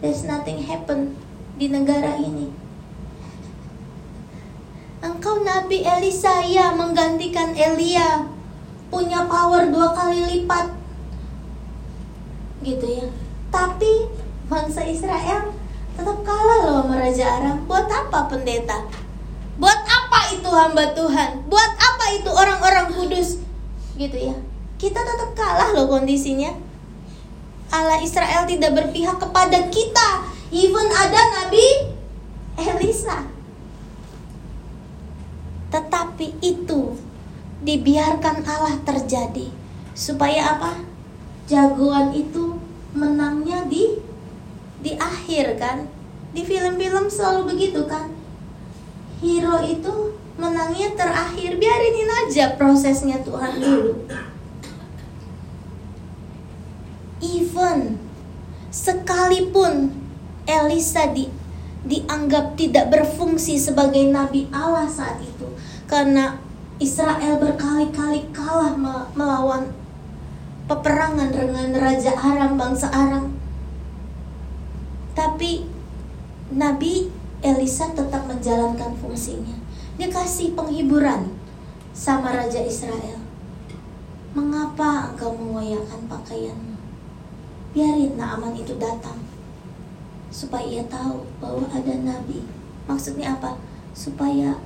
[0.05, 1.17] there's nothing happen
[1.57, 2.53] di negara ini.
[5.03, 8.23] Engkau Nabi Elisa ya menggantikan Elia.
[8.87, 10.71] Punya power dua kali lipat.
[12.63, 13.07] Gitu ya.
[13.51, 14.07] Tapi
[14.47, 15.51] bangsa Israel
[15.99, 17.67] tetap kalah loh sama Raja Aram.
[17.67, 18.87] Buat apa pendeta?
[19.59, 20.02] Buat apa
[20.33, 21.45] itu hamba Tuhan?
[21.47, 23.39] Buat apa itu orang-orang kudus?
[23.95, 24.37] Gitu ya
[24.81, 26.51] Kita tetap kalah loh kondisinya
[27.73, 30.09] Allah Israel tidak berpihak kepada kita
[30.53, 31.65] Even ada Nabi
[32.57, 33.33] Elisa
[35.73, 37.01] tetapi itu
[37.65, 39.49] dibiarkan Allah terjadi
[39.97, 40.85] supaya apa?
[41.49, 42.61] Jagoan itu
[42.93, 43.97] menangnya di
[44.85, 45.89] di akhir kan?
[46.37, 48.13] Di film-film selalu begitu kan?
[49.25, 51.57] Hero itu menangnya terakhir.
[51.57, 53.93] Biarin aja prosesnya Tuhan dulu.
[57.23, 58.01] Even
[58.73, 59.95] sekalipun
[60.49, 61.31] Elisa di
[61.83, 65.51] dianggap tidak berfungsi sebagai nabi Allah saat itu
[65.91, 66.39] karena
[66.79, 68.75] Israel berkali-kali kalah
[69.15, 69.71] melawan
[70.67, 73.35] peperangan dengan Raja Aram, bangsa Aram.
[75.15, 75.63] Tapi
[76.51, 77.07] Nabi
[77.39, 79.62] Elisa tetap menjalankan fungsinya.
[80.01, 81.37] Dia kasih penghiburan
[81.93, 83.21] sama Raja Israel.
[84.33, 86.81] Mengapa engkau mengoyakkan pakaianmu?
[87.77, 89.21] Biarin Naaman itu datang.
[90.33, 92.41] Supaya ia tahu bahwa ada Nabi.
[92.89, 93.61] Maksudnya apa?
[93.93, 94.57] Supaya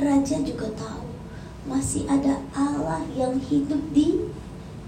[0.00, 1.04] Raja juga tahu
[1.68, 4.32] masih ada Allah yang hidup di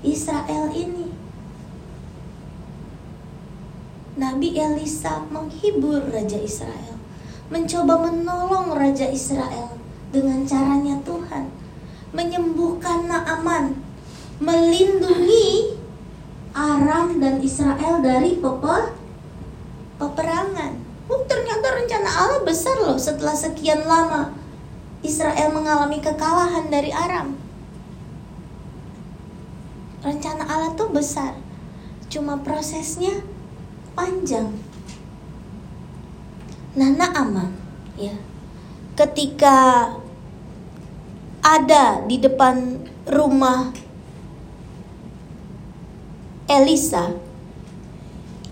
[0.00, 1.12] Israel ini.
[4.16, 6.91] Nabi Elisa menghibur Raja Israel
[7.48, 9.74] mencoba menolong Raja Israel
[10.12, 11.48] dengan caranya Tuhan,
[12.12, 13.80] menyembuhkan Naaman,
[14.38, 15.80] melindungi
[16.52, 18.78] Aram dan Israel dari pepe,
[19.96, 20.72] peperangan.
[21.08, 24.36] Oh, ternyata rencana Allah besar loh setelah sekian lama
[25.02, 27.34] Israel mengalami kekalahan dari Aram.
[30.06, 31.34] Rencana Allah tuh besar,
[32.06, 33.22] cuma prosesnya
[33.98, 34.61] panjang.
[36.72, 37.52] Nah, Naaman
[38.00, 38.16] ya.
[38.96, 39.88] Ketika
[41.42, 43.72] ada di depan rumah
[46.46, 47.12] Elisa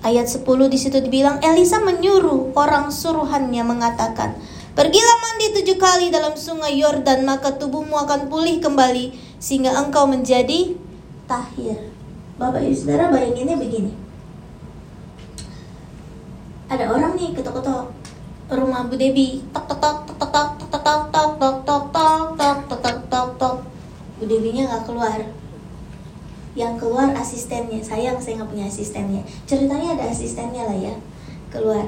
[0.01, 0.43] ayat 10
[0.73, 4.35] di situ dibilang Elisa menyuruh orang suruhannya mengatakan
[4.71, 9.13] Pergilah mandi tujuh kali dalam sungai Yordan maka tubuhmu akan pulih kembali
[9.43, 10.79] sehingga engkau menjadi
[11.27, 11.91] tahir.
[12.39, 13.93] Bapak ibu saudara bayanginnya begini.
[16.71, 17.91] Ada orang nih ketok-ketok
[18.55, 22.59] rumah Bu Debi tok tok tok tok tok tok tok tok tok tok tok tok
[22.67, 23.57] tok tok tok tok
[24.23, 25.21] Bu nggak keluar
[26.59, 30.95] yang keluar asistennya sayang saya nggak punya asistennya ceritanya ada asistennya lah ya
[31.51, 31.87] keluar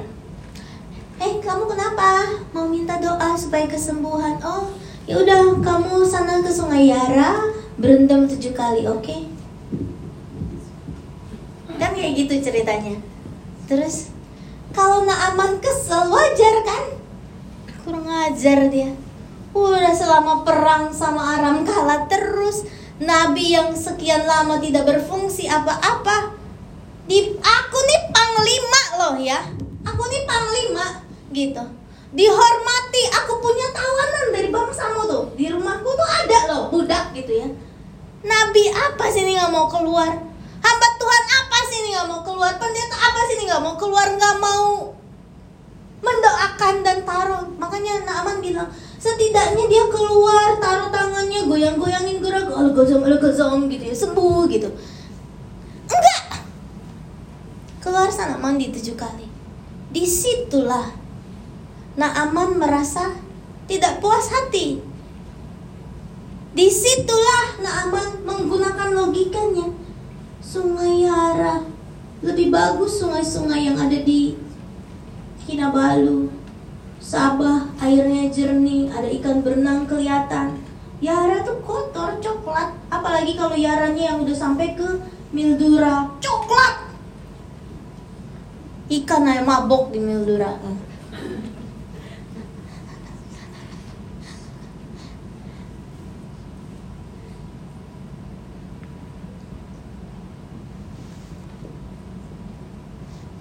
[1.18, 4.70] eh kamu kenapa mau minta doa supaya kesembuhan oh
[5.06, 7.42] ya udah kamu sana ke sungai Yara
[7.74, 9.20] berendam tujuh kali oke okay?
[11.82, 13.02] kan kayak gitu ceritanya
[13.66, 14.11] terus
[14.72, 16.84] kalau Naaman kesel wajar kan?
[17.84, 18.90] Kurang ajar dia.
[19.52, 22.64] Udah selama perang sama Aram kalah terus.
[23.02, 26.32] Nabi yang sekian lama tidak berfungsi apa-apa.
[27.04, 29.38] Di aku nih panglima loh ya.
[29.84, 30.86] Aku nih panglima
[31.36, 31.64] gitu.
[32.12, 35.24] Dihormati aku punya tawanan dari bangsamu tuh.
[35.36, 37.48] Di rumahku tuh ada loh budak gitu ya.
[38.22, 40.12] Nabi apa sih ini nggak mau keluar?
[40.62, 42.52] Hamba Tuhan apa sih ini nggak mau keluar?
[42.60, 44.92] Pendeta apa sih ini nggak mau keluar nggak mau
[46.04, 47.48] mendoakan dan taruh.
[47.56, 48.68] Makanya Naaman bilang
[49.00, 54.68] setidaknya dia keluar taruh tangannya goyang-goyangin gerak algazam algazam gitu ya sembuh gitu.
[55.88, 56.22] Enggak.
[57.80, 59.24] Keluar sana mandi tujuh kali.
[59.88, 60.92] Di situlah
[61.96, 63.16] Naaman merasa
[63.64, 64.80] tidak puas hati.
[66.52, 69.81] Di situlah Naaman menggunakan logikanya
[70.42, 71.62] sungai Yara
[72.20, 74.34] lebih bagus sungai-sungai yang ada di
[75.42, 76.42] Kinabalu
[77.02, 80.54] Sabah airnya jernih, ada ikan berenang kelihatan.
[81.02, 82.78] Yara tuh kotor, coklat.
[82.88, 84.86] Apalagi kalau yaranya yang udah sampai ke
[85.34, 86.94] Mildura, coklat.
[88.86, 90.62] Ikan aja mabok di Mildura.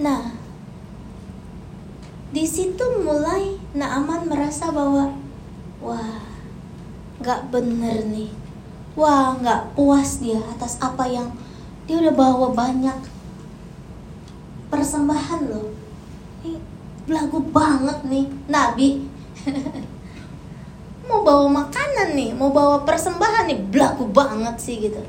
[0.02, 0.34] Nah,
[2.32, 5.12] di situ mulai Naaman merasa bahwa
[5.84, 6.24] wah
[7.20, 8.32] nggak bener nih.
[8.96, 11.32] Wah nggak puas dia atas apa yang
[11.88, 12.96] dia udah bawa banyak
[14.72, 15.76] persembahan loh.
[16.44, 16.56] Ini
[17.04, 18.90] belagu banget nih Nabi.
[21.12, 25.04] Mau bawa makanan nih mau bawa persembahan nih belagu banget sih gitu.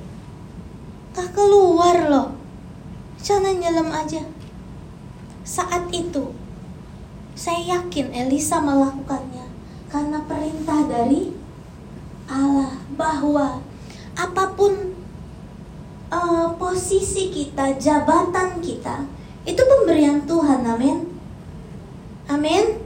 [1.14, 2.34] Tak keluar loh.
[3.22, 4.18] Jangan nyelam aja.
[5.46, 6.41] Saat itu
[7.42, 9.42] saya yakin Elisa melakukannya
[9.90, 11.34] karena perintah dari
[12.30, 13.58] Allah bahwa
[14.14, 14.94] apa pun
[16.06, 19.10] uh, posisi kita, jabatan kita,
[19.42, 21.02] itu pemberian Tuhan, amin.
[22.30, 22.78] Amin.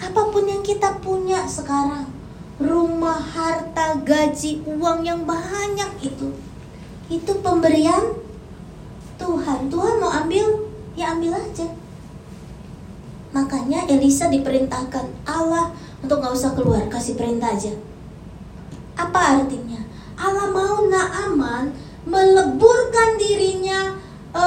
[0.00, 2.08] Apa pun yang kita punya sekarang,
[2.56, 6.32] rumah, harta, gaji, uang yang banyak itu,
[7.12, 8.16] itu pemberian
[9.20, 9.68] Tuhan.
[9.68, 11.83] Tuhan mau ambil, ya ambil aja
[13.34, 17.74] Makanya Elisa diperintahkan Allah untuk nggak usah keluar, kasih perintah aja.
[18.94, 19.82] Apa artinya?
[20.14, 21.74] Allah mau Naaman
[22.06, 23.98] meleburkan dirinya,
[24.30, 24.44] e,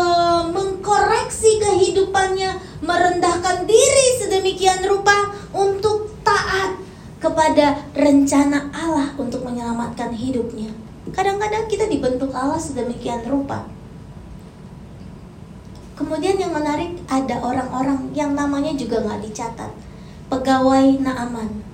[0.55, 6.79] mengkoreksi kehidupannya, merendahkan diri sedemikian rupa untuk taat
[7.19, 10.71] kepada rencana Allah untuk menyelamatkan hidupnya.
[11.11, 13.67] Kadang-kadang kita dibentuk Allah sedemikian rupa
[15.97, 19.73] Kemudian yang menarik ada orang-orang yang namanya juga nggak dicatat.
[20.29, 21.65] Pegawai Naaman.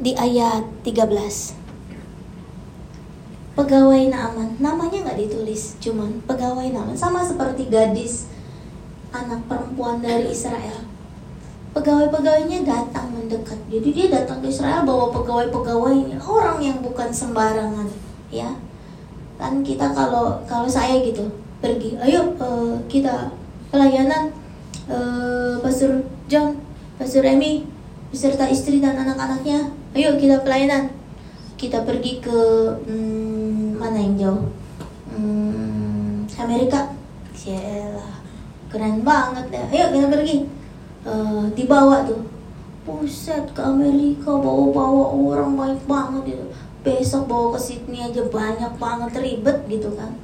[0.00, 1.54] Di ayat 13.
[3.52, 8.32] Pegawai Naaman, namanya nggak ditulis, cuman pegawai Naaman sama seperti gadis
[9.12, 10.91] anak perempuan dari Israel
[11.72, 13.56] pegawai-pegawainya datang mendekat.
[13.72, 17.88] Jadi dia datang ke Israel bawa pegawai-pegawainya, orang yang bukan sembarangan.
[18.28, 18.52] ya.
[19.40, 21.26] Kan kita kalau kalau saya gitu
[21.58, 23.32] pergi ayo uh, kita
[23.74, 24.30] pelayanan
[24.86, 26.58] uh, Pastor John
[26.94, 27.66] Pastor Emi
[28.12, 29.72] beserta istri dan anak-anaknya.
[29.96, 30.92] Ayo kita pelayanan.
[31.56, 32.38] Kita pergi ke
[32.86, 34.42] hmm, mana yang jauh?
[35.10, 36.90] Hmm, Amerika.
[37.42, 38.22] Yalah,
[38.72, 40.36] keren banget deh ayo kita pergi
[41.06, 42.22] uh, dibawa tuh.
[42.82, 46.46] Buset ke Amerika bawa-bawa orang baik banget itu.
[46.82, 50.18] Besok bawa ke Sydney aja banyak banget ribet gitu kan.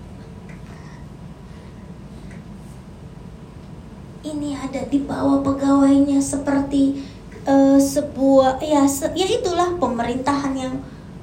[4.27, 6.99] Ini ada di bawah pegawainya seperti
[7.47, 10.75] uh, sebuah ya se, ya itulah pemerintahan yang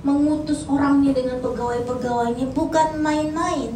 [0.07, 3.73] mengutus orangnya dengan pegawai-pegawainya bukan main-main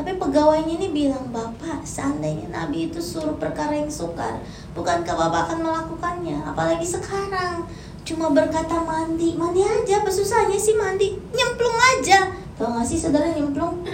[0.00, 4.40] tapi pegawainya ini bilang, Bapak, seandainya Nabi itu suruh perkara yang sukar,
[4.72, 6.40] bukankah Bapak akan melakukannya?
[6.40, 7.68] Apalagi sekarang,
[8.00, 11.20] cuma berkata mandi, mandi aja, apa susahnya sih mandi?
[11.36, 12.32] Nyemplung aja.
[12.56, 13.84] Tahu gak sih saudara nyemplung?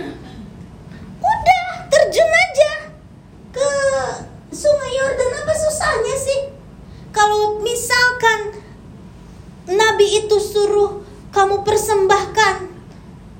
[1.19, 2.73] Udah, terjun aja
[3.51, 3.71] ke
[4.55, 6.41] sungai Yordan, apa susahnya sih?
[7.11, 8.63] Kalau misalkan
[9.75, 11.03] Nabi itu suruh
[11.35, 12.76] kamu persembahkan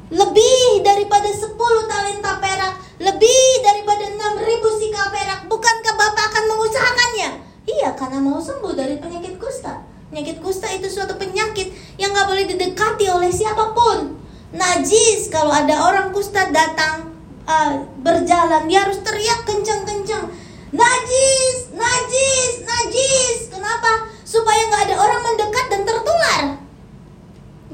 [0.07, 1.59] lebih daripada 10
[1.91, 7.31] talenta perak, lebih daripada 6000 sikal perak, bukankah Bapak akan mengusahakannya?
[7.67, 9.83] Iya, karena mau sembuh dari penyakit kusta.
[10.15, 14.15] Penyakit kusta itu suatu penyakit yang gak boleh didekati oleh siapa pun.
[14.55, 17.11] Najis, kalau ada orang kusta datang
[17.51, 20.31] uh, berjalan, dia harus teriak kencang-kencang.
[20.71, 23.51] Najis, najis, najis.
[23.51, 24.07] Kenapa?
[24.23, 26.43] Supaya gak ada orang mendekat dan tertular.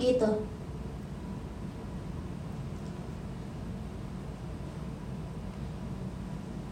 [0.00, 0.48] Gitu.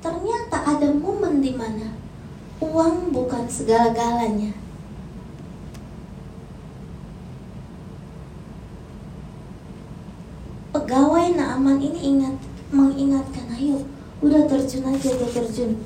[0.00, 1.92] ternyata ada momen di mana
[2.80, 4.56] uang bukan segala-galanya.
[10.72, 12.40] Pegawai Naaman ini ingat
[12.72, 13.84] mengingatkan, ayo,
[14.24, 15.76] udah terjun aja dia terjun,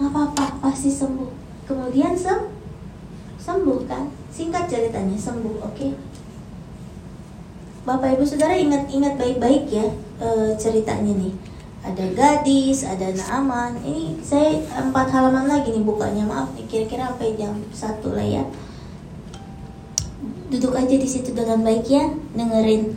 [0.00, 1.28] nggak apa-apa pasti sembuh.
[1.68, 2.48] Kemudian sem
[3.36, 4.08] sembuh kan?
[4.32, 5.76] Singkat ceritanya sembuh, oke?
[5.76, 5.92] Okay?
[7.84, 9.88] Bapak Ibu Saudara ingat-ingat baik-baik ya
[10.20, 10.28] e,
[10.60, 11.47] ceritanya nih
[11.78, 13.78] ada gadis, ada Naaman.
[13.86, 16.26] Ini saya empat halaman lagi nih bukanya.
[16.26, 18.42] Maaf nih, kira-kira sampai jam satu lah ya.
[20.48, 22.96] Duduk aja di situ dengan baik ya, dengerin.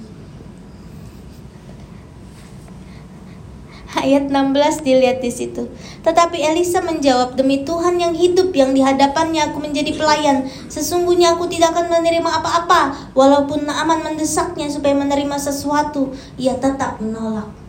[3.92, 5.70] Ayat 16 dilihat di situ.
[6.02, 11.46] Tetapi Elisa menjawab, "Demi Tuhan yang hidup yang di hadapannya aku menjadi pelayan, sesungguhnya aku
[11.46, 17.61] tidak akan menerima apa-apa, walaupun Naaman mendesaknya supaya menerima sesuatu, ia tetap menolak."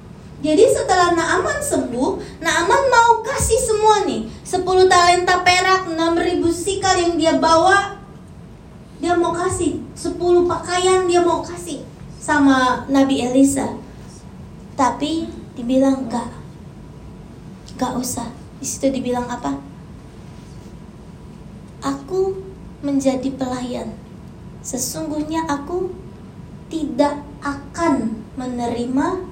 [0.43, 4.27] Jadi setelah Naaman sembuh, Naaman mau kasih semua nih.
[4.43, 7.95] 10 talenta perak, 6000 sikal yang dia bawa
[8.99, 9.79] Dia mau kasih.
[9.95, 10.19] 10
[10.51, 11.87] pakaian dia mau kasih
[12.19, 13.71] sama Nabi Elisa.
[14.75, 16.31] Tapi dibilang enggak.
[17.75, 18.29] Enggak usah.
[18.59, 19.59] Di situ dibilang apa?
[21.83, 22.39] Aku
[22.83, 23.95] menjadi pelayan.
[24.63, 25.91] Sesungguhnya aku
[26.71, 29.32] tidak akan menerima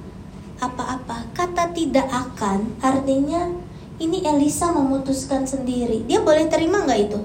[0.61, 1.33] apa-apa.
[1.33, 3.49] Kata tidak akan artinya
[3.97, 6.05] ini Elisa memutuskan sendiri.
[6.05, 7.21] Dia boleh terima nggak itu?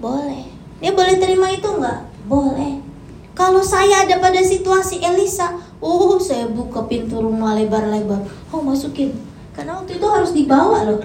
[0.00, 0.48] Boleh.
[0.80, 2.28] Dia boleh terima itu nggak?
[2.28, 2.84] Boleh.
[3.32, 8.20] Kalau saya ada pada situasi Elisa, oh saya buka pintu rumah lebar-lebar.
[8.52, 9.16] Oh masukin.
[9.56, 11.00] Karena waktu itu harus dibawa loh.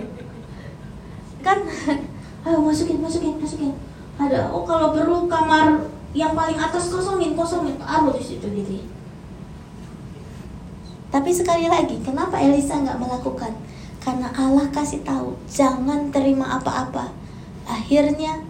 [1.40, 1.64] Kan,
[2.48, 3.72] ayo masukin, masukin, masukin.
[4.20, 8.97] Ada, oh kalau perlu kamar yang paling atas kosongin, kosongin, taruh di situ gitu.
[11.08, 13.56] Tapi sekali lagi, kenapa Elisa nggak melakukan?
[14.04, 17.12] Karena Allah kasih tahu, jangan terima apa-apa.
[17.68, 18.44] Akhirnya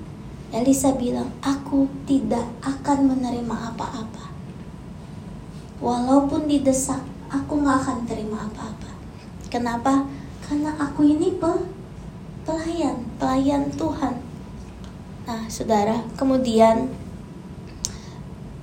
[0.50, 4.30] Elisa bilang, aku tidak akan menerima apa-apa.
[5.78, 8.92] Walaupun didesak, aku nggak akan terima apa-apa.
[9.54, 10.06] Kenapa?
[10.42, 11.52] Karena aku ini pe
[12.48, 14.18] pelayan, pelayan Tuhan.
[15.28, 16.88] Nah, saudara, kemudian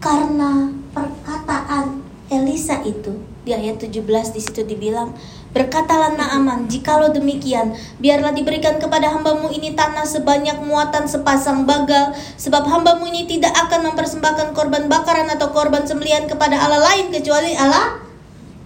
[0.01, 2.01] karena perkataan
[2.33, 4.01] Elisa itu di ayat 17
[4.35, 5.13] di situ dibilang
[5.55, 12.67] Berkatalah Naaman, jikalau demikian, biarlah diberikan kepada hambamu ini tanah sebanyak muatan sepasang bagal, sebab
[12.67, 18.03] hambamu ini tidak akan mempersembahkan korban bakaran atau korban sembelian kepada Allah lain kecuali Allah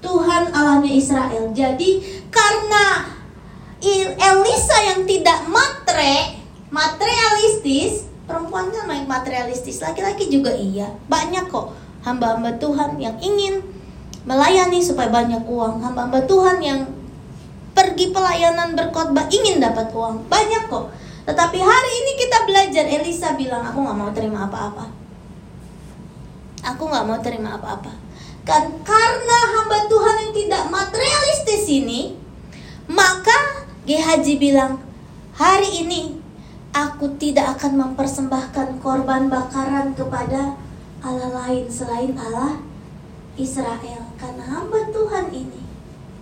[0.01, 1.53] Tuhan Allahnya Israel.
[1.53, 3.05] Jadi karena
[4.16, 6.41] Elisa yang tidak matre,
[6.72, 10.89] materialistis, perempuan kan main materialistis, laki-laki juga iya.
[11.05, 13.61] Banyak kok hamba-hamba Tuhan yang ingin
[14.24, 15.84] melayani supaya banyak uang.
[15.84, 16.80] Hamba-hamba Tuhan yang
[17.76, 20.26] pergi pelayanan berkhotbah ingin dapat uang.
[20.26, 20.90] Banyak kok.
[21.28, 24.88] Tetapi hari ini kita belajar Elisa bilang aku nggak mau terima apa-apa.
[26.74, 27.92] Aku nggak mau terima apa-apa.
[28.48, 32.16] kan karena hamba Tuhan yang tidak materialistis ini,
[32.88, 34.80] maka Gehazi bilang,
[35.36, 36.16] hari ini
[36.72, 40.56] aku tidak akan mempersembahkan korban bakaran kepada
[41.04, 42.56] Allah lain selain Allah
[43.36, 45.62] Israel karena hamba Tuhan ini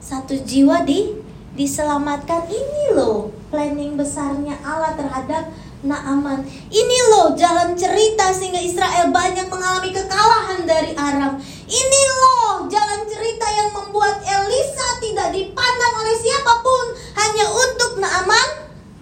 [0.05, 1.16] satu jiwa di
[1.57, 5.49] diselamatkan ini loh planning besarnya Allah terhadap
[5.84, 6.44] Naaman.
[6.72, 11.36] Ini loh jalan cerita sehingga Israel banyak mengalami kekalahan dari Aram.
[11.68, 16.84] Ini loh jalan cerita yang membuat Elisa tidak dipandang oleh siapa pun
[17.16, 18.49] hanya untuk Naaman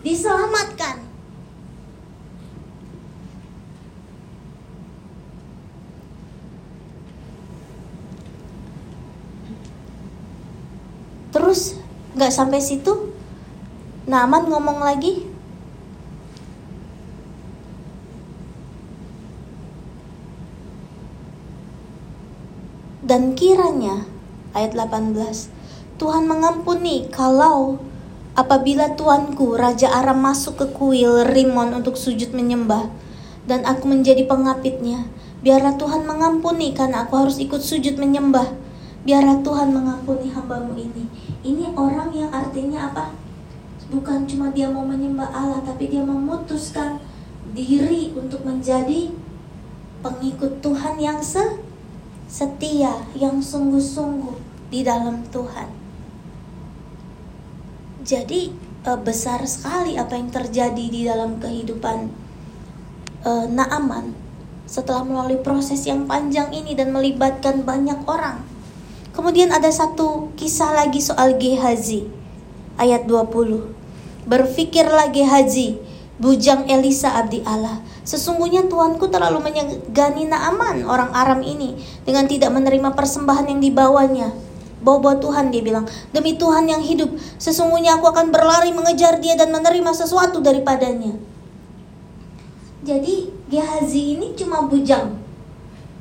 [0.03, 1.05] diselamatkan.
[11.35, 11.75] Terus
[12.15, 13.11] nggak sampai situ,
[14.05, 15.35] Naaman ngomong lagi,
[23.05, 24.09] dan kiranya
[24.57, 25.53] ayat 18
[26.01, 27.77] Tuhan mengampuni kalau
[28.33, 32.89] apabila tuanku Raja Aram masuk ke kuil Rimon untuk sujud menyembah
[33.45, 35.05] dan aku menjadi pengapitnya
[35.45, 38.49] biarlah Tuhan mengampuni karena aku harus ikut sujud menyembah.
[39.05, 41.05] Biarlah Tuhan mengampuni hambamu ini
[41.45, 43.13] ini orang yang artinya apa?
[43.93, 46.99] Bukan cuma dia mau menyembah Allah, tapi dia memutuskan
[47.53, 49.13] diri untuk menjadi
[50.01, 51.61] pengikut Tuhan yang se
[52.25, 54.41] setia, yang sungguh-sungguh
[54.73, 55.69] di dalam Tuhan.
[58.05, 58.51] Jadi
[58.83, 62.09] e, besar sekali apa yang terjadi di dalam kehidupan
[63.23, 64.17] e, Naaman
[64.65, 68.54] setelah melalui proses yang panjang ini dan melibatkan banyak orang.
[69.15, 72.11] Kemudian ada satu kisah lagi soal Gehazi.
[72.75, 73.63] Ayat 20.
[74.27, 75.79] Berfikirlah Gehazi,
[76.19, 77.79] bujang Elisa abdi Allah.
[78.03, 84.35] Sesungguhnya tuanku terlalu menyegani Naaman orang Aram ini dengan tidak menerima persembahan yang dibawanya.
[84.83, 89.55] Bawa-bawa Tuhan dia bilang, demi Tuhan yang hidup, sesungguhnya aku akan berlari mengejar dia dan
[89.55, 91.15] menerima sesuatu daripadanya.
[92.83, 95.23] Jadi Gehazi ini cuma bujang.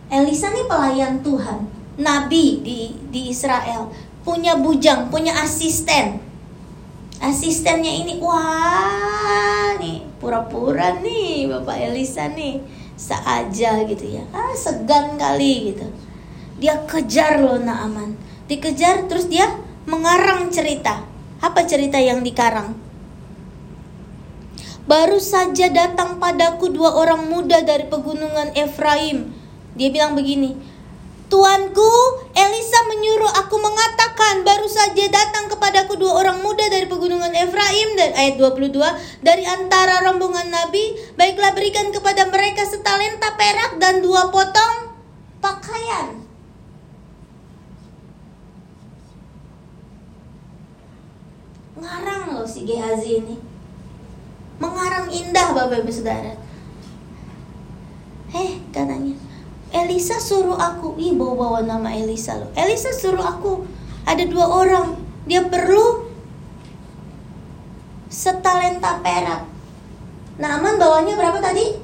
[0.10, 2.80] Elisa ini pelayan Tuhan nabi di
[3.10, 3.92] di Israel
[4.24, 6.20] punya bujang, punya asisten.
[7.24, 12.60] Asistennya ini wah nih pura-pura nih Bapak Elisa nih
[13.00, 14.24] seaja gitu ya.
[14.36, 15.88] Ah segan kali gitu.
[16.60, 18.16] Dia kejar loh Naaman.
[18.48, 19.48] Dikejar terus dia
[19.88, 21.04] mengarang cerita.
[21.44, 22.76] Apa cerita yang dikarang?
[24.84, 29.32] Baru saja datang padaku dua orang muda dari pegunungan Efraim.
[29.80, 30.60] Dia bilang begini,
[31.34, 31.94] Tuanku,
[32.38, 38.14] Elisa menyuruh aku mengatakan baru saja datang kepadaku dua orang muda dari pegunungan Efraim dan
[38.14, 38.78] ayat 22
[39.26, 44.94] dari antara rombongan nabi, baiklah berikan kepada mereka setalenta perak dan dua potong
[45.42, 46.22] pakaian.
[51.82, 53.42] Ngarang loh si Gehazi ini.
[54.62, 56.38] Mengarang indah Bapak Ibu Saudara.
[58.30, 59.33] Heh, katanya
[59.74, 62.54] Elisa suruh aku, ih bawa-bawa nama Elisa loh.
[62.54, 63.66] Elisa suruh aku,
[64.06, 64.94] ada dua orang,
[65.26, 66.06] dia perlu
[68.06, 69.50] setalenta perak.
[70.38, 71.82] Naaman bawanya berapa tadi?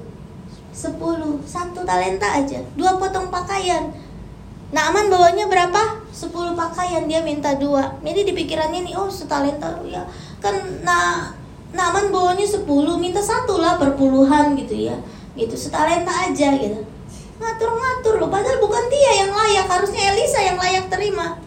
[0.70, 3.90] Sepuluh, satu talenta aja, dua potong pakaian.
[4.70, 6.06] Naaman bawanya berapa?
[6.14, 7.98] Sepuluh pakaian, dia minta dua.
[8.06, 10.06] Jadi di pikirannya nih, oh setalenta ya.
[10.38, 11.34] Kan nah,
[11.74, 14.98] Naaman bawanya sepuluh, minta satu lah perpuluhan gitu ya.
[15.34, 16.99] Gitu, setalenta aja gitu
[17.40, 21.40] ngatur-ngatur loh padahal bukan dia yang layak harusnya Elisa yang layak terima.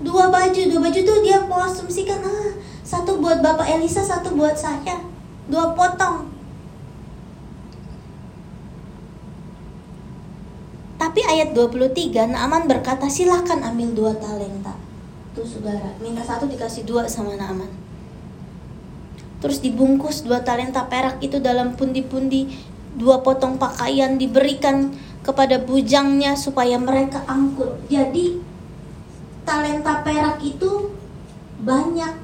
[0.00, 4.56] Dua baju dua baju tuh dia mau asumsikan ah satu buat bapak Elisa satu buat
[4.56, 5.04] saya.
[5.48, 6.32] Dua potong.
[10.94, 14.72] Tapi ayat 23 Naaman berkata silahkan ambil dua talenta.
[15.36, 17.68] Tuh saudara minta satu dikasih dua sama Naaman.
[19.44, 22.48] Terus dibungkus dua talenta perak itu dalam pundi-pundi
[22.94, 24.94] dua potong pakaian diberikan
[25.26, 27.80] kepada bujangnya supaya mereka angkut.
[27.90, 28.38] Jadi
[29.42, 30.94] talenta perak itu
[31.60, 32.14] banyak.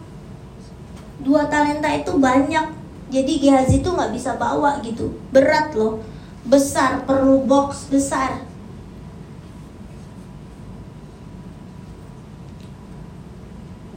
[1.20, 2.66] Dua talenta itu banyak.
[3.10, 5.10] Jadi Gehazi itu nggak bisa bawa gitu.
[5.34, 6.00] Berat loh.
[6.46, 8.46] Besar, perlu box besar.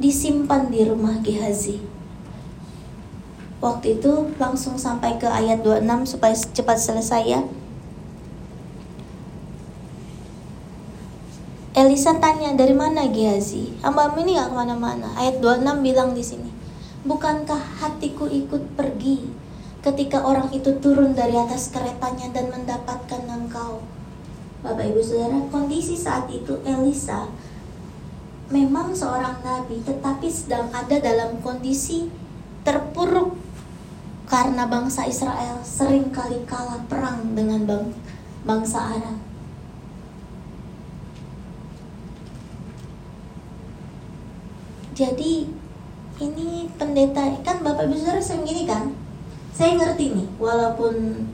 [0.01, 1.92] Disimpan di rumah Gehazi
[3.63, 7.41] waktu itu langsung sampai ke ayat 26 supaya cepat selesai ya.
[11.73, 13.71] Elisa tanya dari mana Gehazi?
[13.81, 15.09] Hamba ini gak ke mana-mana.
[15.15, 16.51] Ayat 26 bilang di sini.
[17.07, 19.31] Bukankah hatiku ikut pergi
[19.81, 23.81] ketika orang itu turun dari atas keretanya dan mendapatkan engkau?
[24.61, 27.27] Bapak Ibu Saudara, kondisi saat itu Elisa
[28.53, 32.07] memang seorang nabi tetapi sedang ada dalam kondisi
[32.63, 33.35] terpuruk
[34.23, 37.85] karena bangsa Israel sering kali kalah perang dengan bang,
[38.47, 39.17] bangsa Arab.
[44.93, 45.49] Jadi
[46.21, 48.93] ini pendeta kan Bapak Ibu Saudara sering gini kan?
[49.53, 51.25] Saya ngerti nih, walaupun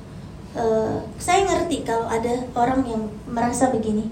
[0.56, 4.12] uh, saya ngerti kalau ada orang yang merasa begini.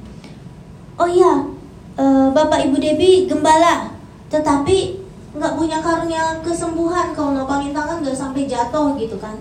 [1.00, 1.48] Oh iya,
[1.96, 3.96] uh, Bapak Ibu Debi gembala,
[4.28, 4.97] tetapi
[5.38, 9.38] nggak punya karunia kesembuhan kalau nopangin tangan nggak sampai jatuh gitu kan.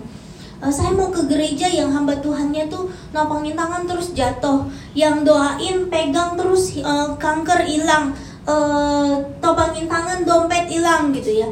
[0.57, 4.65] Uh, saya mau ke gereja yang hamba Tuhannya tuh nopangin tangan terus jatuh.
[4.97, 8.13] Yang doain pegang terus uh, kanker hilang.
[8.47, 11.49] Uh, topangin tangan dompet hilang gitu ya.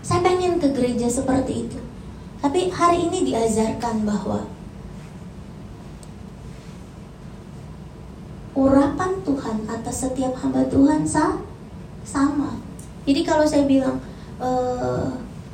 [0.00, 1.78] Saya pengen ke gereja seperti itu.
[2.38, 4.46] Tapi hari ini diajarkan bahwa
[8.52, 11.40] urapan Tuhan atas setiap hamba Tuhan sah
[12.04, 12.58] sama.
[13.02, 13.98] Jadi kalau saya bilang
[14.38, 14.48] e,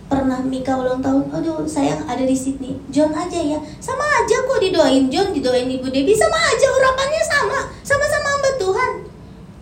[0.08, 2.76] pernah Mika ulang tahun aduh sayang ada di Sydney.
[2.92, 3.60] John aja ya.
[3.80, 5.08] Sama aja kok didoain.
[5.08, 6.16] John didoain Ibu Debbie.
[6.16, 7.58] Sama aja urapannya sama.
[7.84, 8.90] Sama-sama hamba Tuhan.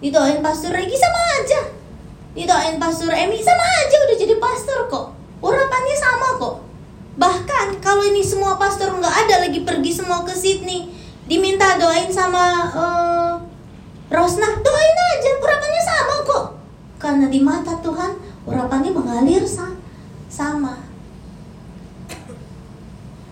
[0.03, 1.61] Didoain Pastor Regi sama aja.
[2.35, 5.07] Didoain Pastor Emi sama aja udah jadi pastor kok.
[5.43, 6.57] Urapannya sama kok.
[7.17, 10.93] Bahkan kalau ini semua pastor nggak ada lagi pergi semua ke Sydney
[11.25, 12.45] diminta doain sama
[12.77, 13.35] uh,
[14.13, 15.31] Rosna doain aja.
[15.41, 16.56] Urapannya sama kok
[17.07, 18.19] karena di mata Tuhan
[18.51, 19.47] urapannya mengalir
[20.27, 20.75] sama.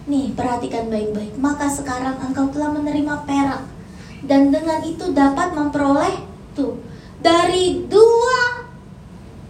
[0.07, 1.35] Nih, perhatikan baik-baik.
[1.43, 3.67] Maka sekarang engkau telah menerima perak
[4.31, 6.23] dan dengan itu dapat memperoleh
[6.55, 6.79] tuh
[7.19, 8.63] dari dua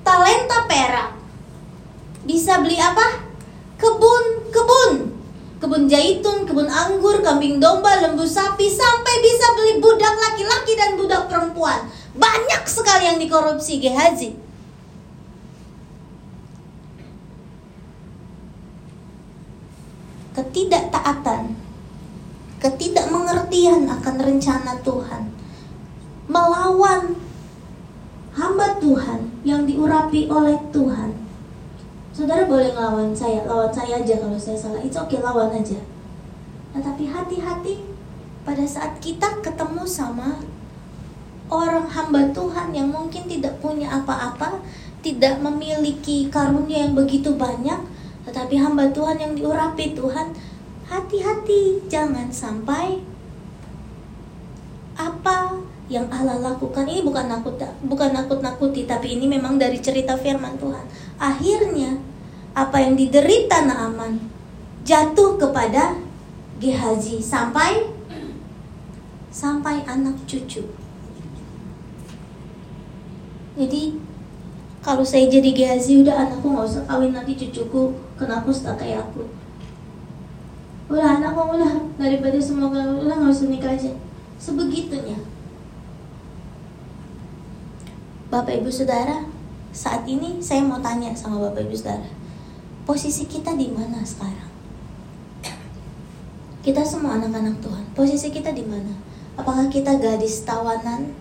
[0.01, 1.21] talenta perak
[2.25, 3.29] bisa beli apa?
[3.77, 4.93] Kebun, kebun,
[5.61, 11.29] kebun jaitun, kebun anggur, kambing domba, lembu sapi, sampai bisa beli budak laki-laki dan budak
[11.29, 11.85] perempuan.
[12.15, 14.39] Banyak sekali yang dikorupsi Gehazi.
[20.35, 21.55] Ketidaktaatan,
[22.59, 25.31] ketidakmengertian akan rencana Tuhan,
[26.27, 27.15] melawan
[28.35, 31.15] hamba Tuhan yang diurapi oleh Tuhan.
[32.11, 34.83] Saudara boleh ngelawan saya, lawan saya aja kalau saya salah.
[34.83, 35.79] Itu oke, okay, lawan aja.
[36.75, 37.75] Tetapi hati-hati
[38.43, 40.43] pada saat kita ketemu sama
[41.53, 44.61] orang hamba Tuhan yang mungkin tidak punya apa-apa,
[45.05, 47.81] tidak memiliki karunia yang begitu banyak,
[48.25, 50.33] tetapi hamba Tuhan yang diurapi Tuhan,
[50.89, 53.01] hati-hati jangan sampai
[54.95, 55.59] apa
[55.91, 60.87] yang Allah lakukan ini bukan nakut bukan nakut-nakuti tapi ini memang dari cerita firman Tuhan.
[61.21, 62.01] Akhirnya
[62.57, 64.23] apa yang diderita Naaman
[64.87, 65.99] jatuh kepada
[66.63, 67.91] Gehazi sampai
[69.35, 70.84] sampai anak cucu.
[73.55, 73.95] Jadi
[74.85, 79.25] kalau saya jadi Gehazi udah anakku nggak usah kawin nanti cucuku kena kusta kayak aku.
[80.91, 83.95] Udah anakku udah daripada semoga udah nggak usah nikah aja.
[84.37, 85.17] Sebegitunya.
[88.29, 89.23] Bapak Ibu Saudara,
[89.71, 92.11] saat ini saya mau tanya sama Bapak Ibu Saudara,
[92.83, 94.51] posisi kita di mana sekarang?
[96.65, 98.91] Kita semua anak-anak Tuhan, posisi kita di mana?
[99.39, 101.15] Apakah kita gadis tawanan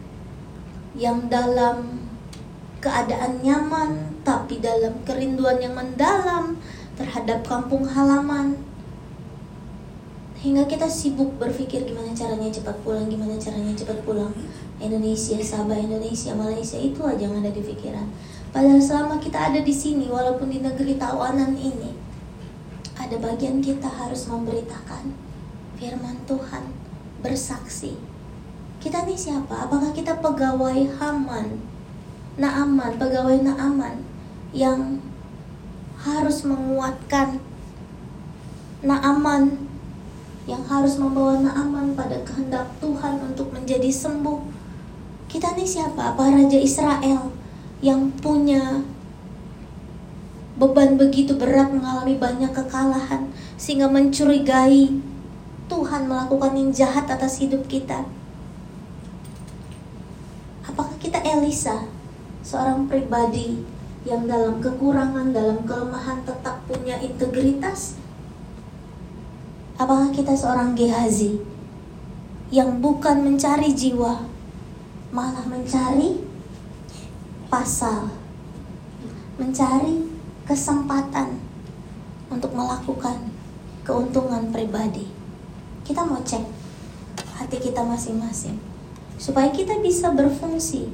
[0.98, 2.02] yang dalam
[2.84, 6.60] keadaan nyaman, tapi dalam kerinduan yang mendalam
[7.00, 8.60] terhadap kampung halaman.
[10.44, 14.36] Hingga kita sibuk berpikir gimana caranya cepat pulang, gimana caranya cepat pulang.
[14.84, 18.12] Indonesia, Sabah, Indonesia, Malaysia itu aja yang ada di pikiran.
[18.52, 21.96] Padahal selama kita ada di sini, walaupun di negeri tawanan ini,
[23.00, 25.16] ada bagian kita harus memberitakan
[25.80, 26.76] firman Tuhan,
[27.24, 27.96] bersaksi.
[28.84, 29.72] Kita nih siapa?
[29.72, 31.73] Apakah kita pegawai Haman
[32.34, 34.02] Naaman, pegawai Naaman
[34.54, 34.98] yang
[36.02, 37.38] harus menguatkan
[38.84, 39.70] Naaman
[40.44, 44.44] yang harus membawa Naaman pada kehendak Tuhan untuk menjadi sembuh.
[45.32, 46.14] Kita nih siapa?
[46.14, 47.32] Apa Raja Israel
[47.80, 48.84] yang punya
[50.60, 55.00] beban begitu berat mengalami banyak kekalahan sehingga mencurigai
[55.72, 58.04] Tuhan melakukan yang jahat atas hidup kita.
[60.68, 61.88] Apakah kita Elisa
[62.44, 63.64] seorang pribadi
[64.04, 67.96] yang dalam kekurangan, dalam kelemahan tetap punya integritas?
[69.80, 71.40] Apakah kita seorang Gehazi
[72.52, 74.28] yang bukan mencari jiwa,
[75.10, 76.20] malah mencari
[77.48, 78.12] pasal,
[79.40, 80.04] mencari
[80.44, 81.40] kesempatan
[82.28, 83.32] untuk melakukan
[83.88, 85.08] keuntungan pribadi?
[85.88, 86.44] Kita mau cek
[87.34, 88.60] hati kita masing-masing
[89.18, 90.92] supaya kita bisa berfungsi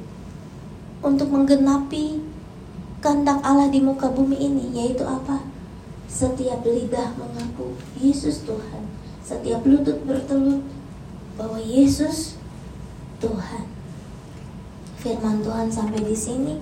[1.00, 2.20] untuk menggenapi
[3.00, 5.40] kehendak Allah di muka bumi ini yaitu apa?
[6.10, 8.84] Setiap lidah mengaku Yesus Tuhan,
[9.24, 10.60] setiap lutut bertelut
[11.40, 12.36] bahwa Yesus
[13.22, 13.64] Tuhan.
[15.00, 16.60] Firman Tuhan sampai di sini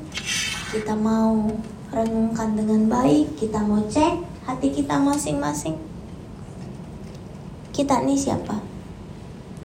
[0.70, 1.51] kita mau
[1.91, 5.74] renungkan dengan baik, kita mau cek hati kita masing-masing.
[7.74, 8.78] Kita ini siapa?